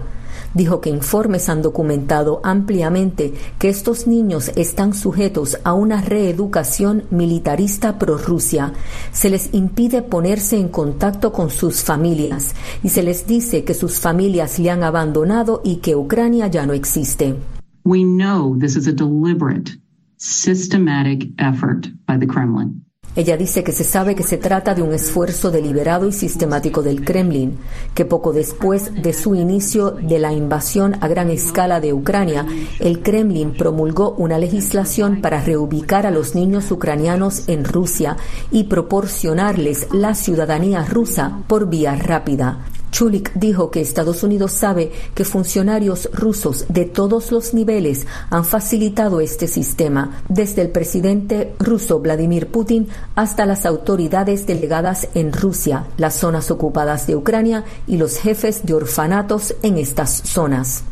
dijo 0.54 0.82
que 0.82 0.90
informes 0.90 1.50
han 1.50 1.62
documentado 1.62 2.42
ampliamente 2.44 3.34
que 3.60 3.70
estos 3.70 4.08
niños 4.08 4.52
están 4.56 4.94
sujetos 4.94 5.58
a 5.64 5.74
una 5.74 6.02
reeducación 6.02 7.04
militarista 7.12 8.00
pro-Rusia. 8.00 8.74
Se 9.12 9.30
les 9.30 9.54
impide 9.54 10.02
ponerse 10.02 10.58
en 10.58 10.70
contacto 10.70 11.32
con 11.32 11.50
sus 11.50 11.84
familias 11.84 12.56
y 12.84 12.90
se 12.90 13.04
les 13.04 13.28
dice 13.28 13.64
que 13.64 13.74
sus 13.74 14.00
familias 14.00 14.60
le 14.60 14.72
han 14.72 14.84
abandonado 14.84 15.62
y 15.64 15.78
que 15.78 15.96
Ucrania 15.96 16.48
ya 16.48 16.66
no 16.66 16.74
existe. 16.74 17.36
We 17.84 18.04
know 18.04 18.58
this 18.58 18.76
is 18.76 18.88
a 18.88 18.94
deliberate, 18.94 19.72
systematic 20.18 21.30
effort 21.38 21.88
by 22.06 22.18
the 22.18 22.28
Kremlin. 22.28 22.87
Ella 23.18 23.36
dice 23.36 23.64
que 23.64 23.72
se 23.72 23.84
sabe 23.84 24.14
que 24.14 24.22
se 24.22 24.38
trata 24.38 24.76
de 24.76 24.84
un 24.84 24.94
esfuerzo 24.94 25.50
deliberado 25.50 26.08
y 26.08 26.12
sistemático 26.12 26.84
del 26.84 27.04
Kremlin, 27.04 27.58
que 27.96 28.06
poco 28.06 28.32
después 28.32 29.02
de 29.02 29.12
su 29.12 29.34
inicio 29.34 29.90
de 29.90 30.20
la 30.20 30.34
invasión 30.34 30.98
a 31.02 31.08
gran 31.08 31.32
escala 31.32 31.80
de 31.80 31.94
Ucrania, 31.94 32.46
el 32.80 33.02
Kremlin 33.02 33.58
promulgó 33.58 34.12
una 34.20 34.38
legislación 34.38 35.20
para 35.20 35.42
reubicar 35.42 36.06
a 36.06 36.12
los 36.12 36.36
niños 36.36 36.70
ucranianos 36.70 37.50
en 37.50 37.66
Rusia 37.66 38.18
y 38.52 38.66
proporcionarles 38.66 39.88
la 39.92 40.14
ciudadanía 40.14 40.86
rusa 40.86 41.40
por 41.48 41.68
vía 41.70 41.96
rápida. 41.96 42.60
Chulik 42.92 43.34
dijo 43.36 43.72
que 43.72 43.82
Estados 43.82 44.24
Unidos 44.24 44.52
sabe 44.52 44.92
que 45.14 45.26
funcionarios 45.26 46.10
rusos 46.14 46.66
de 46.70 46.86
todos 46.86 47.32
los 47.32 47.54
niveles 47.54 48.08
han 48.30 48.46
facilitado 48.46 49.22
este 49.22 49.48
sistema, 49.48 50.22
desde 50.30 50.62
el 50.62 50.70
presidente 50.70 51.54
ruso 51.60 52.00
Vladimir 52.00 52.48
Putin 52.48 52.88
hasta 53.16 53.46
las 53.46 53.66
autoridades 53.66 54.48
delegadas 54.48 55.10
en 55.14 55.34
Rusia, 55.34 55.86
las 55.98 56.16
zonas 56.16 56.52
ocupadas 56.52 57.08
de 57.08 57.16
Ucrania 57.16 57.64
y 57.88 57.98
los 57.98 58.18
jefes 58.18 58.66
de 58.66 58.74
orfanatos 58.74 59.56
en 59.62 59.78
estas 59.78 60.22
zonas. 60.26 60.84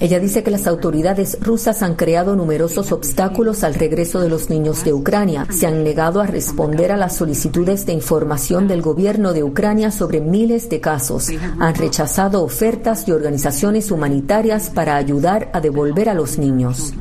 Ella 0.00 0.18
dice 0.18 0.42
que 0.42 0.50
las 0.50 0.66
autoridades 0.66 1.38
rusas 1.40 1.82
han 1.82 1.94
creado 1.94 2.36
numerosos 2.36 2.92
obstáculos 2.92 3.64
al 3.64 3.74
regreso 3.74 4.20
de 4.20 4.28
los 4.28 4.50
niños 4.50 4.84
de 4.84 4.92
Ucrania. 4.92 5.46
Se 5.50 5.66
han 5.66 5.84
negado 5.84 6.20
a 6.20 6.26
responder 6.26 6.92
a 6.92 6.96
las 6.96 7.16
solicitudes 7.16 7.86
de 7.86 7.92
información 7.92 8.68
del 8.68 8.82
gobierno 8.82 9.32
de 9.32 9.42
Ucrania 9.42 9.90
sobre 9.90 10.20
miles 10.20 10.70
de 10.70 10.80
casos. 10.80 11.28
Han 11.58 11.74
rechazado 11.74 12.42
ofertas 12.42 13.04
de 13.04 13.12
organizaciones 13.12 13.90
humanitarias 13.90 14.70
para 14.70 14.96
ayudar 14.96 15.50
a 15.52 15.60
devolver 15.60 16.08
a 16.08 16.14
los 16.14 16.38
niños. 16.38 16.94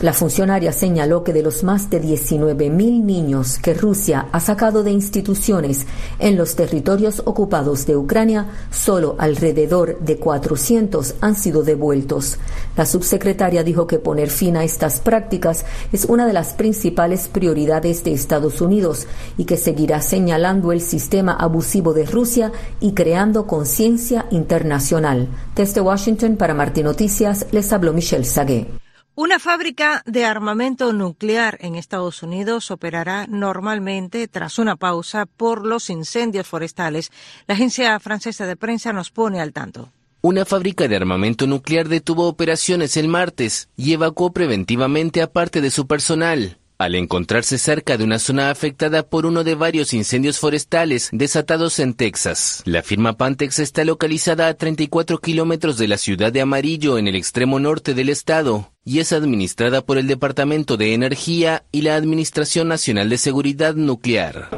La 0.00 0.12
funcionaria 0.12 0.72
señaló 0.72 1.22
que 1.22 1.32
de 1.32 1.44
los 1.44 1.62
más 1.62 1.88
de 1.88 2.02
19.000 2.02 3.04
niños 3.04 3.58
que 3.58 3.72
Rusia 3.72 4.26
ha 4.32 4.40
sacado 4.40 4.82
de 4.82 4.90
instituciones 4.90 5.86
en 6.18 6.36
los 6.36 6.56
territorios 6.56 7.22
ocupados 7.24 7.86
de 7.86 7.96
Ucrania, 7.96 8.48
solo 8.72 9.14
alrededor 9.18 10.00
de 10.00 10.16
400 10.16 11.14
han 11.20 11.36
sido 11.36 11.62
devueltos. 11.62 12.38
La 12.76 12.84
subsecretaria 12.84 13.62
dijo 13.62 13.86
que 13.86 14.00
poner 14.00 14.28
fin 14.28 14.56
a 14.56 14.64
estas 14.64 14.98
prácticas 14.98 15.64
es 15.92 16.06
una 16.06 16.26
de 16.26 16.32
las 16.32 16.54
principales 16.54 17.28
prioridades 17.28 18.02
de 18.02 18.12
Estados 18.12 18.60
Unidos 18.60 19.06
y 19.38 19.44
que 19.44 19.56
seguirá 19.56 20.00
señalando 20.00 20.72
el 20.72 20.80
sistema 20.80 21.32
abusivo 21.34 21.92
de 21.92 22.06
Rusia 22.06 22.50
y 22.80 22.94
creando 22.94 23.46
conciencia 23.46 24.26
internacional. 24.32 25.28
Desde 25.54 25.80
Washington 25.80 26.36
para 26.36 26.54
Martín 26.54 26.86
Noticias 26.86 27.46
les 27.52 27.72
habló 27.72 27.92
Michelle 27.92 28.24
Sagué. 28.24 28.81
Una 29.14 29.38
fábrica 29.38 30.02
de 30.06 30.24
armamento 30.24 30.90
nuclear 30.94 31.58
en 31.60 31.74
Estados 31.74 32.22
Unidos 32.22 32.70
operará 32.70 33.26
normalmente 33.26 34.26
tras 34.26 34.58
una 34.58 34.76
pausa 34.76 35.26
por 35.26 35.66
los 35.66 35.90
incendios 35.90 36.46
forestales. 36.46 37.10
La 37.46 37.54
agencia 37.54 38.00
francesa 38.00 38.46
de 38.46 38.56
prensa 38.56 38.94
nos 38.94 39.10
pone 39.10 39.42
al 39.42 39.52
tanto. 39.52 39.92
Una 40.22 40.46
fábrica 40.46 40.88
de 40.88 40.96
armamento 40.96 41.46
nuclear 41.46 41.88
detuvo 41.88 42.26
operaciones 42.26 42.96
el 42.96 43.08
martes 43.08 43.68
y 43.76 43.92
evacuó 43.92 44.32
preventivamente 44.32 45.20
a 45.20 45.30
parte 45.30 45.60
de 45.60 45.70
su 45.70 45.86
personal 45.86 46.58
al 46.82 46.94
encontrarse 46.94 47.58
cerca 47.58 47.96
de 47.96 48.04
una 48.04 48.18
zona 48.18 48.50
afectada 48.50 49.02
por 49.02 49.26
uno 49.26 49.44
de 49.44 49.54
varios 49.54 49.94
incendios 49.94 50.38
forestales 50.38 51.08
desatados 51.12 51.78
en 51.78 51.94
Texas. 51.94 52.62
La 52.64 52.82
firma 52.82 53.16
Pantex 53.16 53.58
está 53.58 53.84
localizada 53.84 54.48
a 54.48 54.54
34 54.54 55.18
kilómetros 55.18 55.78
de 55.78 55.88
la 55.88 55.98
ciudad 55.98 56.32
de 56.32 56.40
Amarillo 56.40 56.98
en 56.98 57.08
el 57.08 57.16
extremo 57.16 57.60
norte 57.60 57.94
del 57.94 58.08
estado 58.08 58.72
y 58.84 58.98
es 58.98 59.12
administrada 59.12 59.82
por 59.82 59.96
el 59.96 60.08
Departamento 60.08 60.76
de 60.76 60.94
Energía 60.94 61.62
y 61.70 61.82
la 61.82 61.94
Administración 61.94 62.68
Nacional 62.68 63.08
de 63.08 63.18
Seguridad 63.18 63.74
Nuclear. 63.74 64.50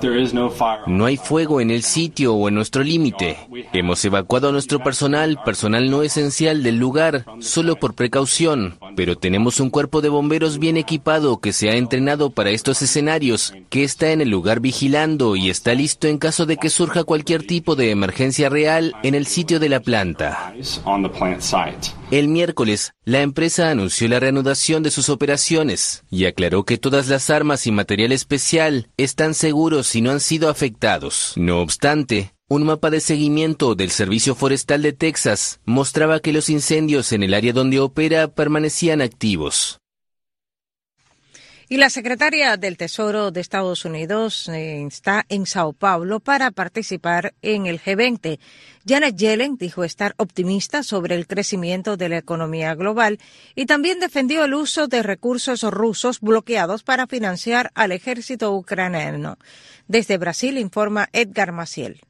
No 0.87 1.05
hay 1.05 1.17
fuego 1.17 1.61
en 1.61 1.71
el 1.71 1.83
sitio 1.83 2.35
o 2.35 2.49
en 2.49 2.55
nuestro 2.55 2.83
límite. 2.83 3.37
Hemos 3.73 4.05
evacuado 4.05 4.49
a 4.49 4.53
nuestro 4.53 4.83
personal, 4.83 5.39
personal 5.45 5.91
no 5.91 6.03
esencial 6.03 6.63
del 6.63 6.77
lugar, 6.77 7.27
solo 7.41 7.77
por 7.77 7.95
precaución, 7.95 8.79
pero 8.97 9.17
tenemos 9.17 9.61
un 9.61 9.71
cuerpo 9.71 10.01
de 10.01 10.09
bomberos 10.09 10.59
bien 10.59 10.77
equipado 10.77 11.41
que 11.41 11.53
se 11.53 11.71
ha 11.71 11.77
entrenado 11.77 12.31
para 12.31 12.51
estos 12.51 12.83
escenarios, 12.83 13.55
que 13.71 13.85
está 13.85 14.11
en 14.13 14.21
el 14.21 14.31
lugar 14.31 14.61
vigilando 14.61 15.37
y 15.37 15.51
está 15.51 15.75
listo 15.75 16.09
en 16.09 16.19
caso 16.19 16.47
de 16.47 16.57
que 16.57 16.71
surja 16.71 17.05
cualquier 17.05 17.47
tipo 17.47 17.77
de 17.77 17.91
emergencia 17.91 18.49
real 18.49 18.95
en 19.03 19.15
el 19.15 19.27
sitio 19.27 19.61
de 19.61 19.69
la 19.69 19.81
planta. 19.81 20.55
El 22.11 22.29
miércoles, 22.29 22.93
la 23.05 23.23
empresa 23.23 23.71
anunció 23.71 24.09
la 24.09 24.21
reanudación 24.21 24.83
de 24.83 24.91
sus 24.91 25.09
operaciones 25.09 26.05
y 26.11 26.27
aclaró 26.27 26.65
que 26.65 26.79
todas 26.79 27.09
las 27.09 27.31
armas 27.31 27.67
y 27.67 27.73
material 27.73 28.13
especial 28.13 28.89
están 28.97 29.35
seguros 29.35 29.95
y 29.95 30.03
no 30.03 30.11
han 30.11 30.21
sido 30.21 30.49
afectados. 30.49 31.33
No 31.37 31.61
obstante, 31.61 32.34
un 32.47 32.65
mapa 32.65 32.91
de 32.91 33.01
seguimiento 33.01 33.75
del 33.75 33.91
Servicio 33.91 34.35
Forestal 34.35 34.83
de 34.83 34.93
Texas 34.93 35.61
mostraba 35.65 36.21
que 36.21 36.33
los 36.33 36.51
incendios 36.51 37.13
en 37.13 37.23
el 37.23 37.33
área 37.33 37.55
donde 37.55 37.81
opera 37.81 38.29
permanecían 38.29 39.01
activos. 39.01 39.79
Y 41.71 41.79
la 41.79 41.89
secretaria 41.89 42.59
del 42.59 42.77
Tesoro 42.77 43.31
de 43.31 43.41
Estados 43.41 43.87
Unidos 43.87 44.51
eh, 44.51 44.85
está 44.85 45.25
en 45.31 45.47
Sao 45.47 45.73
Paulo 45.73 46.21
para 46.21 46.51
participar 46.51 47.35
en 47.41 47.65
el 47.65 47.81
G20. 47.81 48.39
Janet 48.87 49.17
Yellen 49.17 49.57
dijo 49.57 49.83
estar 49.83 50.15
optimista 50.19 50.83
sobre 50.83 51.15
el 51.15 51.27
crecimiento 51.27 51.97
de 51.97 52.11
la 52.11 52.19
economía 52.19 52.75
global 52.75 53.19
y 53.55 53.65
también 53.65 53.99
defendió 53.99 54.45
el 54.45 54.53
uso 54.53 54.87
de 54.87 55.03
recursos 55.03 55.63
rusos 55.63 56.21
bloqueados 56.21 56.83
para 56.83 57.07
financiar 57.07 57.71
al 57.75 57.93
ejército 57.93 58.53
ucraniano. 58.53 59.39
Desde 59.89 60.19
Brasil 60.19 60.59
informa 60.59 61.09
Edgar 61.15 61.53
Maciel. 61.53 62.03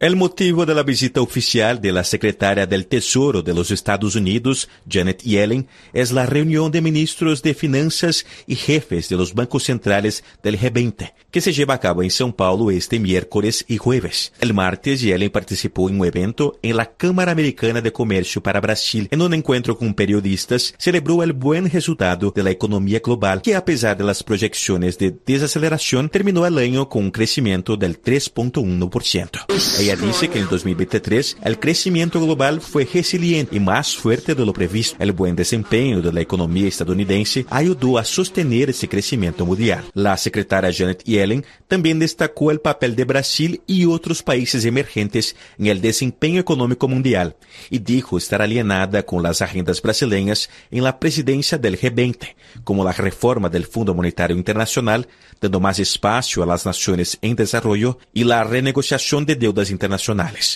El 0.00 0.14
motivo 0.14 0.64
de 0.64 0.76
la 0.76 0.84
visita 0.84 1.20
oficial 1.20 1.80
de 1.80 1.90
la 1.90 2.04
secretaria 2.04 2.68
del 2.68 2.86
Tesoro 2.86 3.42
de 3.42 3.52
los 3.52 3.72
Estados 3.72 4.14
Unidos, 4.14 4.68
Janet 4.88 5.24
Yellen, 5.24 5.66
es 5.92 6.12
la 6.12 6.24
reunión 6.24 6.70
de 6.70 6.80
ministros 6.80 7.42
de 7.42 7.52
Finanzas 7.52 8.24
y 8.46 8.54
jefes 8.54 9.08
de 9.08 9.16
los 9.16 9.34
bancos 9.34 9.64
centrales 9.64 10.22
del 10.40 10.56
G20, 10.56 11.14
que 11.32 11.40
se 11.40 11.52
lleva 11.52 11.74
a 11.74 11.80
cabo 11.80 12.04
en 12.04 12.10
São 12.10 12.32
Paulo 12.32 12.70
este 12.70 13.00
miércoles 13.00 13.64
y 13.66 13.76
jueves. 13.76 14.32
El 14.38 14.54
martes, 14.54 15.00
Yellen 15.00 15.30
participó 15.30 15.90
en 15.90 15.98
un 15.98 16.06
evento 16.06 16.60
en 16.62 16.76
la 16.76 16.92
Cámara 16.92 17.32
Americana 17.32 17.80
de 17.80 17.92
Comercio 17.92 18.40
para 18.40 18.60
Brasil. 18.60 19.08
En 19.10 19.20
un 19.20 19.34
encuentro 19.34 19.76
con 19.76 19.94
periodistas, 19.94 20.76
celebró 20.78 21.24
el 21.24 21.32
buen 21.32 21.68
resultado 21.68 22.30
de 22.30 22.44
la 22.44 22.52
economía 22.52 23.00
global, 23.00 23.42
que 23.42 23.56
a 23.56 23.64
pesar 23.64 23.96
de 23.96 24.04
las 24.04 24.22
proyecciones 24.22 24.96
de 24.96 25.12
desaceleración, 25.26 26.08
terminó 26.08 26.46
el 26.46 26.56
año 26.56 26.88
con 26.88 27.06
un 27.06 27.10
crecimiento 27.10 27.76
del 27.76 28.00
3.1%. 28.00 29.87
Ella 29.88 29.96
dice 29.96 30.28
que 30.28 30.38
en 30.38 30.50
2023 30.50 31.38
el 31.44 31.58
crecimiento 31.58 32.20
global 32.20 32.60
fue 32.60 32.84
resiliente 32.84 33.56
y 33.56 33.60
más 33.60 33.96
fuerte 33.96 34.34
de 34.34 34.44
lo 34.44 34.52
previsto. 34.52 34.94
El 34.98 35.12
buen 35.12 35.34
desempeño 35.34 36.02
de 36.02 36.12
la 36.12 36.20
economía 36.20 36.68
estadounidense 36.68 37.46
ayudó 37.48 37.96
a 37.96 38.04
sostener 38.04 38.68
ese 38.68 38.86
crecimiento 38.86 39.46
mundial. 39.46 39.86
La 39.94 40.14
secretaria 40.18 40.70
Janet 40.70 41.04
Yellen 41.04 41.42
también 41.68 41.98
destacó 41.98 42.50
el 42.50 42.60
papel 42.60 42.96
de 42.96 43.04
Brasil 43.04 43.62
y 43.66 43.86
otros 43.86 44.22
países 44.22 44.66
emergentes 44.66 45.34
en 45.58 45.68
el 45.68 45.80
desempeño 45.80 46.38
económico 46.38 46.86
mundial 46.86 47.36
y 47.70 47.78
dijo 47.78 48.18
estar 48.18 48.42
alienada 48.42 49.04
con 49.04 49.22
las 49.22 49.40
agendas 49.40 49.80
brasileñas 49.80 50.50
en 50.70 50.84
la 50.84 51.00
presidencia 51.00 51.56
del 51.56 51.80
G20, 51.80 52.34
como 52.62 52.84
la 52.84 52.92
reforma 52.92 53.48
del 53.48 53.64
Fundo 53.64 53.94
Monetario 53.94 54.36
Internacional, 54.36 55.08
dando 55.40 55.60
más 55.60 55.78
espacio 55.78 56.42
a 56.42 56.46
las 56.46 56.66
naciones 56.66 57.16
en 57.22 57.36
desarrollo 57.36 57.96
y 58.12 58.24
la 58.24 58.44
renegociación 58.44 59.24
de 59.24 59.34
deudas 59.34 59.70
internacionales. 59.70 59.77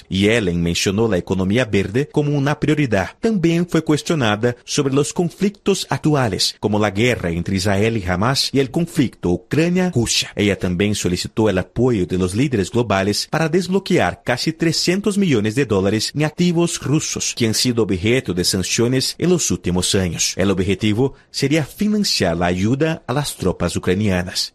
Yellen 0.09 0.63
mencionó 0.63 1.09
la 1.09 1.19
economía 1.19 1.65
verde 1.65 2.09
como 2.11 2.37
una 2.37 2.59
prioridad. 2.59 3.11
También 3.21 3.69
fue 3.69 3.83
cuestionada 3.83 4.57
sobre 4.65 4.95
los 4.95 5.13
conflictos 5.13 5.87
actuales, 5.91 6.57
como 6.61 6.79
la 6.79 6.91
guerra 6.91 7.31
entre 7.31 7.57
Israel 7.57 7.97
y 7.97 8.05
Hamas 8.05 8.51
y 8.53 8.61
el 8.61 8.71
conflicto 8.71 9.31
Ucrania-Rusia. 9.31 10.33
Ella 10.35 10.59
también 10.59 10.95
solicitó 10.95 11.49
el 11.49 11.59
apoyo 11.59 12.07
de 12.07 12.19
los 12.19 12.35
líderes 12.35 12.71
globales 12.71 13.29
para 13.31 13.49
desbloquear 13.49 14.23
casi 14.25 14.53
300 14.53 15.19
millones 15.19 15.55
de 15.55 15.67
dólares 15.67 16.13
en 16.15 16.25
activos 16.25 16.81
rusos 16.81 17.35
que 17.37 17.47
han 17.47 17.55
sido 17.55 17.83
objeto 17.83 18.35
de 18.35 18.45
sanciones 18.45 19.15
en 19.19 19.31
los 19.31 19.51
últimos 19.51 19.95
años. 19.95 20.35
El 20.37 20.51
objetivo 20.51 21.15
sería 21.31 21.65
financiar 21.65 22.37
la 22.37 22.47
ayuda 22.47 23.03
a 23.07 23.13
las 23.13 23.37
tropas 23.37 23.77
ucranianas. 23.77 24.55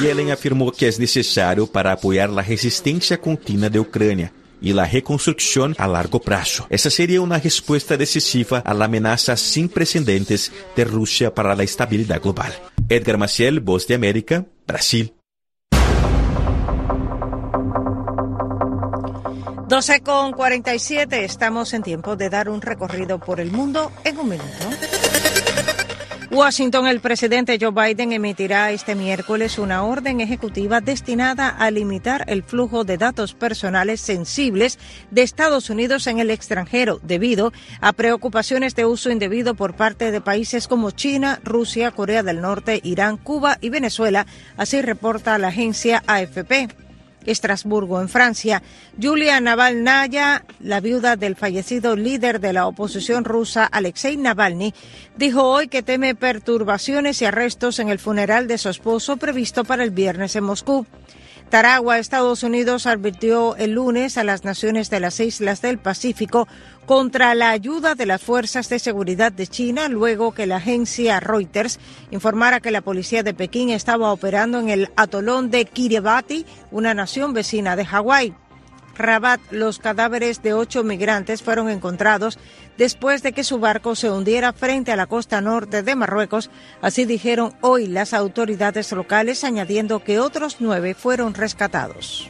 Yellen 0.00 0.30
afirmó 0.30 0.72
que 0.72 0.88
es 0.88 0.98
necesario 0.98 1.66
para 1.66 1.92
apoyar 1.92 2.30
la 2.30 2.42
resistencia 2.42 3.20
continua 3.30 3.68
de 3.68 3.78
Ucrania 3.78 4.32
y 4.60 4.72
la 4.72 4.86
reconstrucción 4.86 5.74
a 5.78 5.86
largo 5.86 6.20
plazo. 6.20 6.66
Esa 6.68 6.90
sería 6.90 7.20
una 7.20 7.38
respuesta 7.38 7.96
decisiva 7.96 8.58
a 8.58 8.74
la 8.74 8.86
amenaza 8.86 9.36
sin 9.36 9.68
precedentes 9.68 10.52
de 10.74 10.84
Rusia 10.84 11.32
para 11.32 11.54
la 11.54 11.62
estabilidad 11.62 12.20
global. 12.20 12.52
Edgar 12.88 13.18
Maciel, 13.18 13.60
Voz 13.60 13.86
de 13.86 13.94
América, 13.94 14.44
Brasil. 14.66 15.14
12 19.68 20.00
con 20.00 20.32
47, 20.32 21.24
estamos 21.24 21.72
en 21.72 21.82
tiempo 21.84 22.16
de 22.16 22.28
dar 22.28 22.48
un 22.48 22.60
recorrido 22.60 23.20
por 23.20 23.38
el 23.38 23.52
mundo 23.52 23.92
en 24.02 24.18
un 24.18 24.28
minuto. 24.28 24.99
Washington, 26.40 26.86
el 26.86 27.00
presidente 27.00 27.58
Joe 27.60 27.70
Biden 27.70 28.14
emitirá 28.14 28.70
este 28.70 28.94
miércoles 28.94 29.58
una 29.58 29.84
orden 29.84 30.22
ejecutiva 30.22 30.80
destinada 30.80 31.50
a 31.50 31.70
limitar 31.70 32.24
el 32.28 32.42
flujo 32.42 32.82
de 32.82 32.96
datos 32.96 33.34
personales 33.34 34.00
sensibles 34.00 34.78
de 35.10 35.20
Estados 35.20 35.68
Unidos 35.68 36.06
en 36.06 36.18
el 36.18 36.30
extranjero 36.30 36.98
debido 37.02 37.52
a 37.82 37.92
preocupaciones 37.92 38.74
de 38.74 38.86
uso 38.86 39.10
indebido 39.10 39.54
por 39.54 39.74
parte 39.74 40.10
de 40.10 40.22
países 40.22 40.66
como 40.66 40.92
China, 40.92 41.40
Rusia, 41.44 41.90
Corea 41.90 42.22
del 42.22 42.40
Norte, 42.40 42.80
Irán, 42.82 43.18
Cuba 43.18 43.58
y 43.60 43.68
Venezuela, 43.68 44.26
así 44.56 44.80
reporta 44.80 45.36
la 45.36 45.48
agencia 45.48 46.02
AFP. 46.06 46.89
Estrasburgo, 47.26 48.00
en 48.00 48.08
Francia. 48.08 48.62
Julia 49.00 49.40
Navalnaya, 49.40 50.44
la 50.60 50.80
viuda 50.80 51.16
del 51.16 51.36
fallecido 51.36 51.96
líder 51.96 52.40
de 52.40 52.52
la 52.52 52.66
oposición 52.66 53.24
rusa 53.24 53.64
Alexei 53.64 54.16
Navalny, 54.16 54.74
dijo 55.16 55.44
hoy 55.44 55.68
que 55.68 55.82
teme 55.82 56.14
perturbaciones 56.14 57.20
y 57.22 57.24
arrestos 57.24 57.78
en 57.78 57.88
el 57.88 57.98
funeral 57.98 58.46
de 58.48 58.58
su 58.58 58.68
esposo 58.68 59.16
previsto 59.16 59.64
para 59.64 59.84
el 59.84 59.90
viernes 59.90 60.36
en 60.36 60.44
Moscú. 60.44 60.86
Taragua, 61.50 61.98
Estados 61.98 62.44
Unidos, 62.44 62.86
advirtió 62.86 63.56
el 63.56 63.72
lunes 63.72 64.16
a 64.16 64.22
las 64.22 64.44
naciones 64.44 64.88
de 64.88 65.00
las 65.00 65.18
islas 65.18 65.60
del 65.60 65.78
Pacífico 65.78 66.46
contra 66.90 67.36
la 67.36 67.50
ayuda 67.50 67.94
de 67.94 68.04
las 68.04 68.20
fuerzas 68.20 68.68
de 68.68 68.80
seguridad 68.80 69.30
de 69.30 69.46
China 69.46 69.86
luego 69.86 70.34
que 70.34 70.48
la 70.48 70.56
agencia 70.56 71.20
Reuters 71.20 71.78
informara 72.10 72.58
que 72.58 72.72
la 72.72 72.80
policía 72.80 73.22
de 73.22 73.32
Pekín 73.32 73.70
estaba 73.70 74.12
operando 74.12 74.58
en 74.58 74.70
el 74.70 74.90
atolón 74.96 75.52
de 75.52 75.66
Kiribati, 75.66 76.44
una 76.72 76.92
nación 76.92 77.32
vecina 77.32 77.76
de 77.76 77.84
Hawái. 77.84 78.34
Rabat, 78.96 79.40
los 79.52 79.78
cadáveres 79.78 80.42
de 80.42 80.52
ocho 80.52 80.82
migrantes 80.82 81.44
fueron 81.44 81.70
encontrados 81.70 82.40
después 82.76 83.22
de 83.22 83.30
que 83.30 83.44
su 83.44 83.60
barco 83.60 83.94
se 83.94 84.10
hundiera 84.10 84.52
frente 84.52 84.90
a 84.90 84.96
la 84.96 85.06
costa 85.06 85.40
norte 85.40 85.84
de 85.84 85.94
Marruecos, 85.94 86.50
así 86.82 87.04
dijeron 87.04 87.54
hoy 87.60 87.86
las 87.86 88.14
autoridades 88.14 88.90
locales, 88.90 89.44
añadiendo 89.44 90.02
que 90.02 90.18
otros 90.18 90.56
nueve 90.58 90.94
fueron 90.94 91.34
rescatados. 91.34 92.28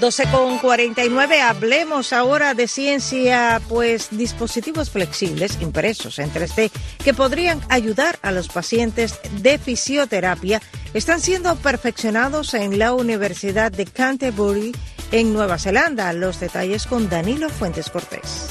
12 0.00 0.24
con 0.30 0.58
49, 0.58 1.40
hablemos 1.40 2.12
ahora 2.12 2.52
de 2.52 2.68
ciencia, 2.68 3.62
pues 3.68 4.08
dispositivos 4.10 4.90
flexibles 4.90 5.58
impresos 5.60 6.18
en 6.18 6.30
3D 6.30 6.70
que 7.02 7.14
podrían 7.14 7.60
ayudar 7.70 8.18
a 8.22 8.30
los 8.30 8.48
pacientes 8.48 9.18
de 9.40 9.58
fisioterapia 9.58 10.60
están 10.92 11.20
siendo 11.20 11.56
perfeccionados 11.56 12.52
en 12.54 12.78
la 12.78 12.92
Universidad 12.92 13.72
de 13.72 13.86
Canterbury 13.86 14.74
en 15.12 15.32
Nueva 15.32 15.58
Zelanda. 15.58 16.12
Los 16.12 16.40
detalles 16.40 16.86
con 16.86 17.08
Danilo 17.08 17.48
Fuentes 17.48 17.88
Cortés. 17.88 18.48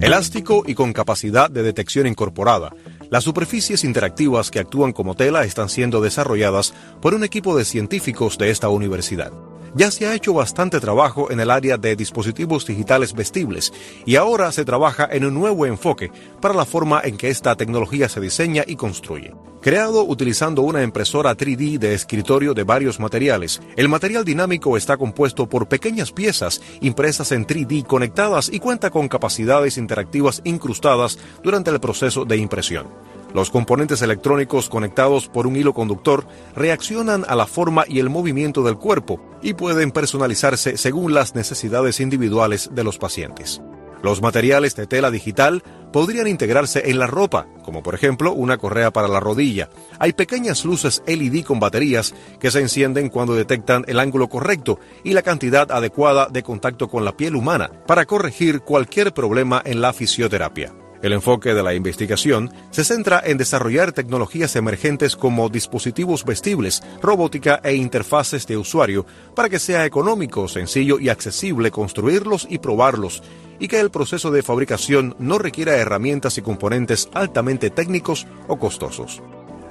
Elástico 0.00 0.64
y 0.66 0.74
con 0.74 0.92
capacidad 0.92 1.50
de 1.50 1.62
detección 1.62 2.06
incorporada. 2.06 2.74
Las 3.10 3.24
superficies 3.24 3.84
interactivas 3.84 4.50
que 4.50 4.60
actúan 4.60 4.92
como 4.92 5.14
tela 5.14 5.44
están 5.44 5.68
siendo 5.68 6.00
desarrolladas 6.00 6.74
por 7.00 7.14
un 7.14 7.24
equipo 7.24 7.56
de 7.56 7.64
científicos 7.64 8.38
de 8.38 8.50
esta 8.50 8.68
universidad. 8.68 9.32
Ya 9.76 9.90
se 9.90 10.06
ha 10.06 10.14
hecho 10.14 10.32
bastante 10.32 10.78
trabajo 10.78 11.32
en 11.32 11.40
el 11.40 11.50
área 11.50 11.76
de 11.76 11.96
dispositivos 11.96 12.64
digitales 12.64 13.12
vestibles 13.12 13.72
y 14.06 14.14
ahora 14.14 14.52
se 14.52 14.64
trabaja 14.64 15.08
en 15.10 15.24
un 15.24 15.34
nuevo 15.34 15.66
enfoque 15.66 16.12
para 16.40 16.54
la 16.54 16.64
forma 16.64 17.00
en 17.02 17.16
que 17.16 17.28
esta 17.28 17.56
tecnología 17.56 18.08
se 18.08 18.20
diseña 18.20 18.62
y 18.64 18.76
construye. 18.76 19.34
Creado 19.60 20.04
utilizando 20.04 20.62
una 20.62 20.84
impresora 20.84 21.36
3D 21.36 21.78
de 21.78 21.94
escritorio 21.94 22.54
de 22.54 22.62
varios 22.62 23.00
materiales, 23.00 23.60
el 23.76 23.88
material 23.88 24.24
dinámico 24.24 24.76
está 24.76 24.96
compuesto 24.96 25.48
por 25.48 25.66
pequeñas 25.66 26.12
piezas 26.12 26.60
impresas 26.80 27.32
en 27.32 27.44
3D 27.44 27.84
conectadas 27.84 28.50
y 28.52 28.60
cuenta 28.60 28.90
con 28.90 29.08
capacidades 29.08 29.76
interactivas 29.76 30.40
incrustadas 30.44 31.18
durante 31.42 31.70
el 31.70 31.80
proceso 31.80 32.24
de 32.24 32.36
impresión. 32.36 32.86
Los 33.34 33.50
componentes 33.50 34.00
electrónicos 34.00 34.68
conectados 34.68 35.28
por 35.28 35.48
un 35.48 35.56
hilo 35.56 35.74
conductor 35.74 36.24
reaccionan 36.54 37.24
a 37.26 37.34
la 37.34 37.48
forma 37.48 37.84
y 37.88 37.98
el 37.98 38.08
movimiento 38.08 38.62
del 38.62 38.76
cuerpo 38.76 39.20
y 39.42 39.54
pueden 39.54 39.90
personalizarse 39.90 40.76
según 40.76 41.14
las 41.14 41.34
necesidades 41.34 41.98
individuales 41.98 42.70
de 42.72 42.84
los 42.84 42.96
pacientes. 42.96 43.60
Los 44.04 44.22
materiales 44.22 44.76
de 44.76 44.86
tela 44.86 45.10
digital 45.10 45.64
podrían 45.92 46.28
integrarse 46.28 46.90
en 46.90 47.00
la 47.00 47.08
ropa, 47.08 47.48
como 47.64 47.82
por 47.82 47.96
ejemplo 47.96 48.32
una 48.32 48.56
correa 48.56 48.92
para 48.92 49.08
la 49.08 49.18
rodilla. 49.18 49.68
Hay 49.98 50.12
pequeñas 50.12 50.64
luces 50.64 51.02
LED 51.04 51.42
con 51.44 51.58
baterías 51.58 52.14
que 52.38 52.52
se 52.52 52.60
encienden 52.60 53.08
cuando 53.08 53.34
detectan 53.34 53.84
el 53.88 53.98
ángulo 53.98 54.28
correcto 54.28 54.78
y 55.02 55.12
la 55.12 55.22
cantidad 55.22 55.72
adecuada 55.72 56.28
de 56.30 56.44
contacto 56.44 56.88
con 56.88 57.04
la 57.04 57.16
piel 57.16 57.34
humana 57.34 57.70
para 57.86 58.04
corregir 58.04 58.60
cualquier 58.60 59.12
problema 59.12 59.60
en 59.64 59.80
la 59.80 59.92
fisioterapia. 59.92 60.72
El 61.04 61.12
enfoque 61.12 61.52
de 61.52 61.62
la 61.62 61.74
investigación 61.74 62.50
se 62.70 62.82
centra 62.82 63.22
en 63.22 63.36
desarrollar 63.36 63.92
tecnologías 63.92 64.56
emergentes 64.56 65.16
como 65.16 65.50
dispositivos 65.50 66.24
vestibles, 66.24 66.82
robótica 67.02 67.60
e 67.62 67.74
interfaces 67.74 68.46
de 68.46 68.56
usuario 68.56 69.04
para 69.34 69.50
que 69.50 69.58
sea 69.58 69.84
económico, 69.84 70.48
sencillo 70.48 70.98
y 70.98 71.10
accesible 71.10 71.70
construirlos 71.70 72.46
y 72.48 72.56
probarlos, 72.56 73.22
y 73.60 73.68
que 73.68 73.80
el 73.80 73.90
proceso 73.90 74.30
de 74.30 74.42
fabricación 74.42 75.14
no 75.18 75.36
requiera 75.36 75.76
herramientas 75.76 76.38
y 76.38 76.40
componentes 76.40 77.10
altamente 77.12 77.68
técnicos 77.68 78.26
o 78.48 78.58
costosos. 78.58 79.22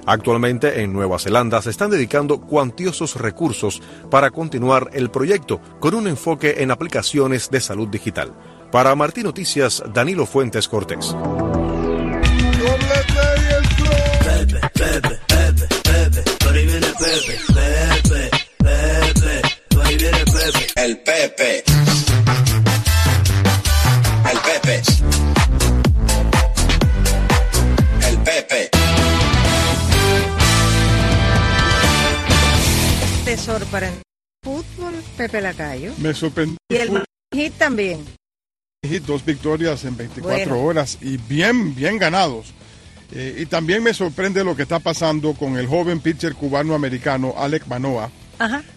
Actualmente 0.06 0.82
en 0.82 0.92
Nueva 0.92 1.18
Zelanda 1.18 1.60
se 1.62 1.70
están 1.70 1.90
dedicando 1.90 2.42
cuantiosos 2.42 3.16
recursos 3.16 3.82
para 4.08 4.30
continuar 4.30 4.88
el 4.92 5.10
proyecto 5.10 5.60
con 5.80 5.96
un 5.96 6.06
enfoque 6.06 6.62
en 6.62 6.70
aplicaciones 6.70 7.50
de 7.50 7.60
salud 7.60 7.88
digital. 7.88 8.32
Para 8.74 8.96
Martín 8.96 9.22
Noticias, 9.22 9.84
Danilo 9.92 10.26
Fuentes 10.26 10.66
Cortés. 10.66 11.14
El 20.74 20.98
Pepe. 20.98 21.62
El 24.28 24.38
Pepe. 24.42 24.82
El 28.02 28.18
Pepe. 28.24 28.70
Te 33.24 33.36
sorprende. 33.36 34.02
Fútbol, 34.42 34.94
Pepe 35.16 35.40
Lacayo. 35.40 35.92
Me 35.98 36.12
sorprendió. 36.12 36.56
Y 36.68 36.74
el 37.40 37.52
también 37.52 38.04
dos 39.06 39.24
victorias 39.24 39.84
en 39.84 39.96
24 39.96 40.60
horas 40.62 40.98
y 41.00 41.16
bien, 41.16 41.74
bien 41.74 41.98
ganados. 41.98 42.52
Eh, 43.12 43.42
y 43.42 43.46
también 43.46 43.82
me 43.82 43.94
sorprende 43.94 44.44
lo 44.44 44.56
que 44.56 44.62
está 44.62 44.78
pasando 44.78 45.34
con 45.34 45.56
el 45.56 45.66
joven 45.66 46.00
pitcher 46.00 46.34
cubano-americano 46.34 47.34
Alec 47.36 47.66
Manoa, 47.66 48.10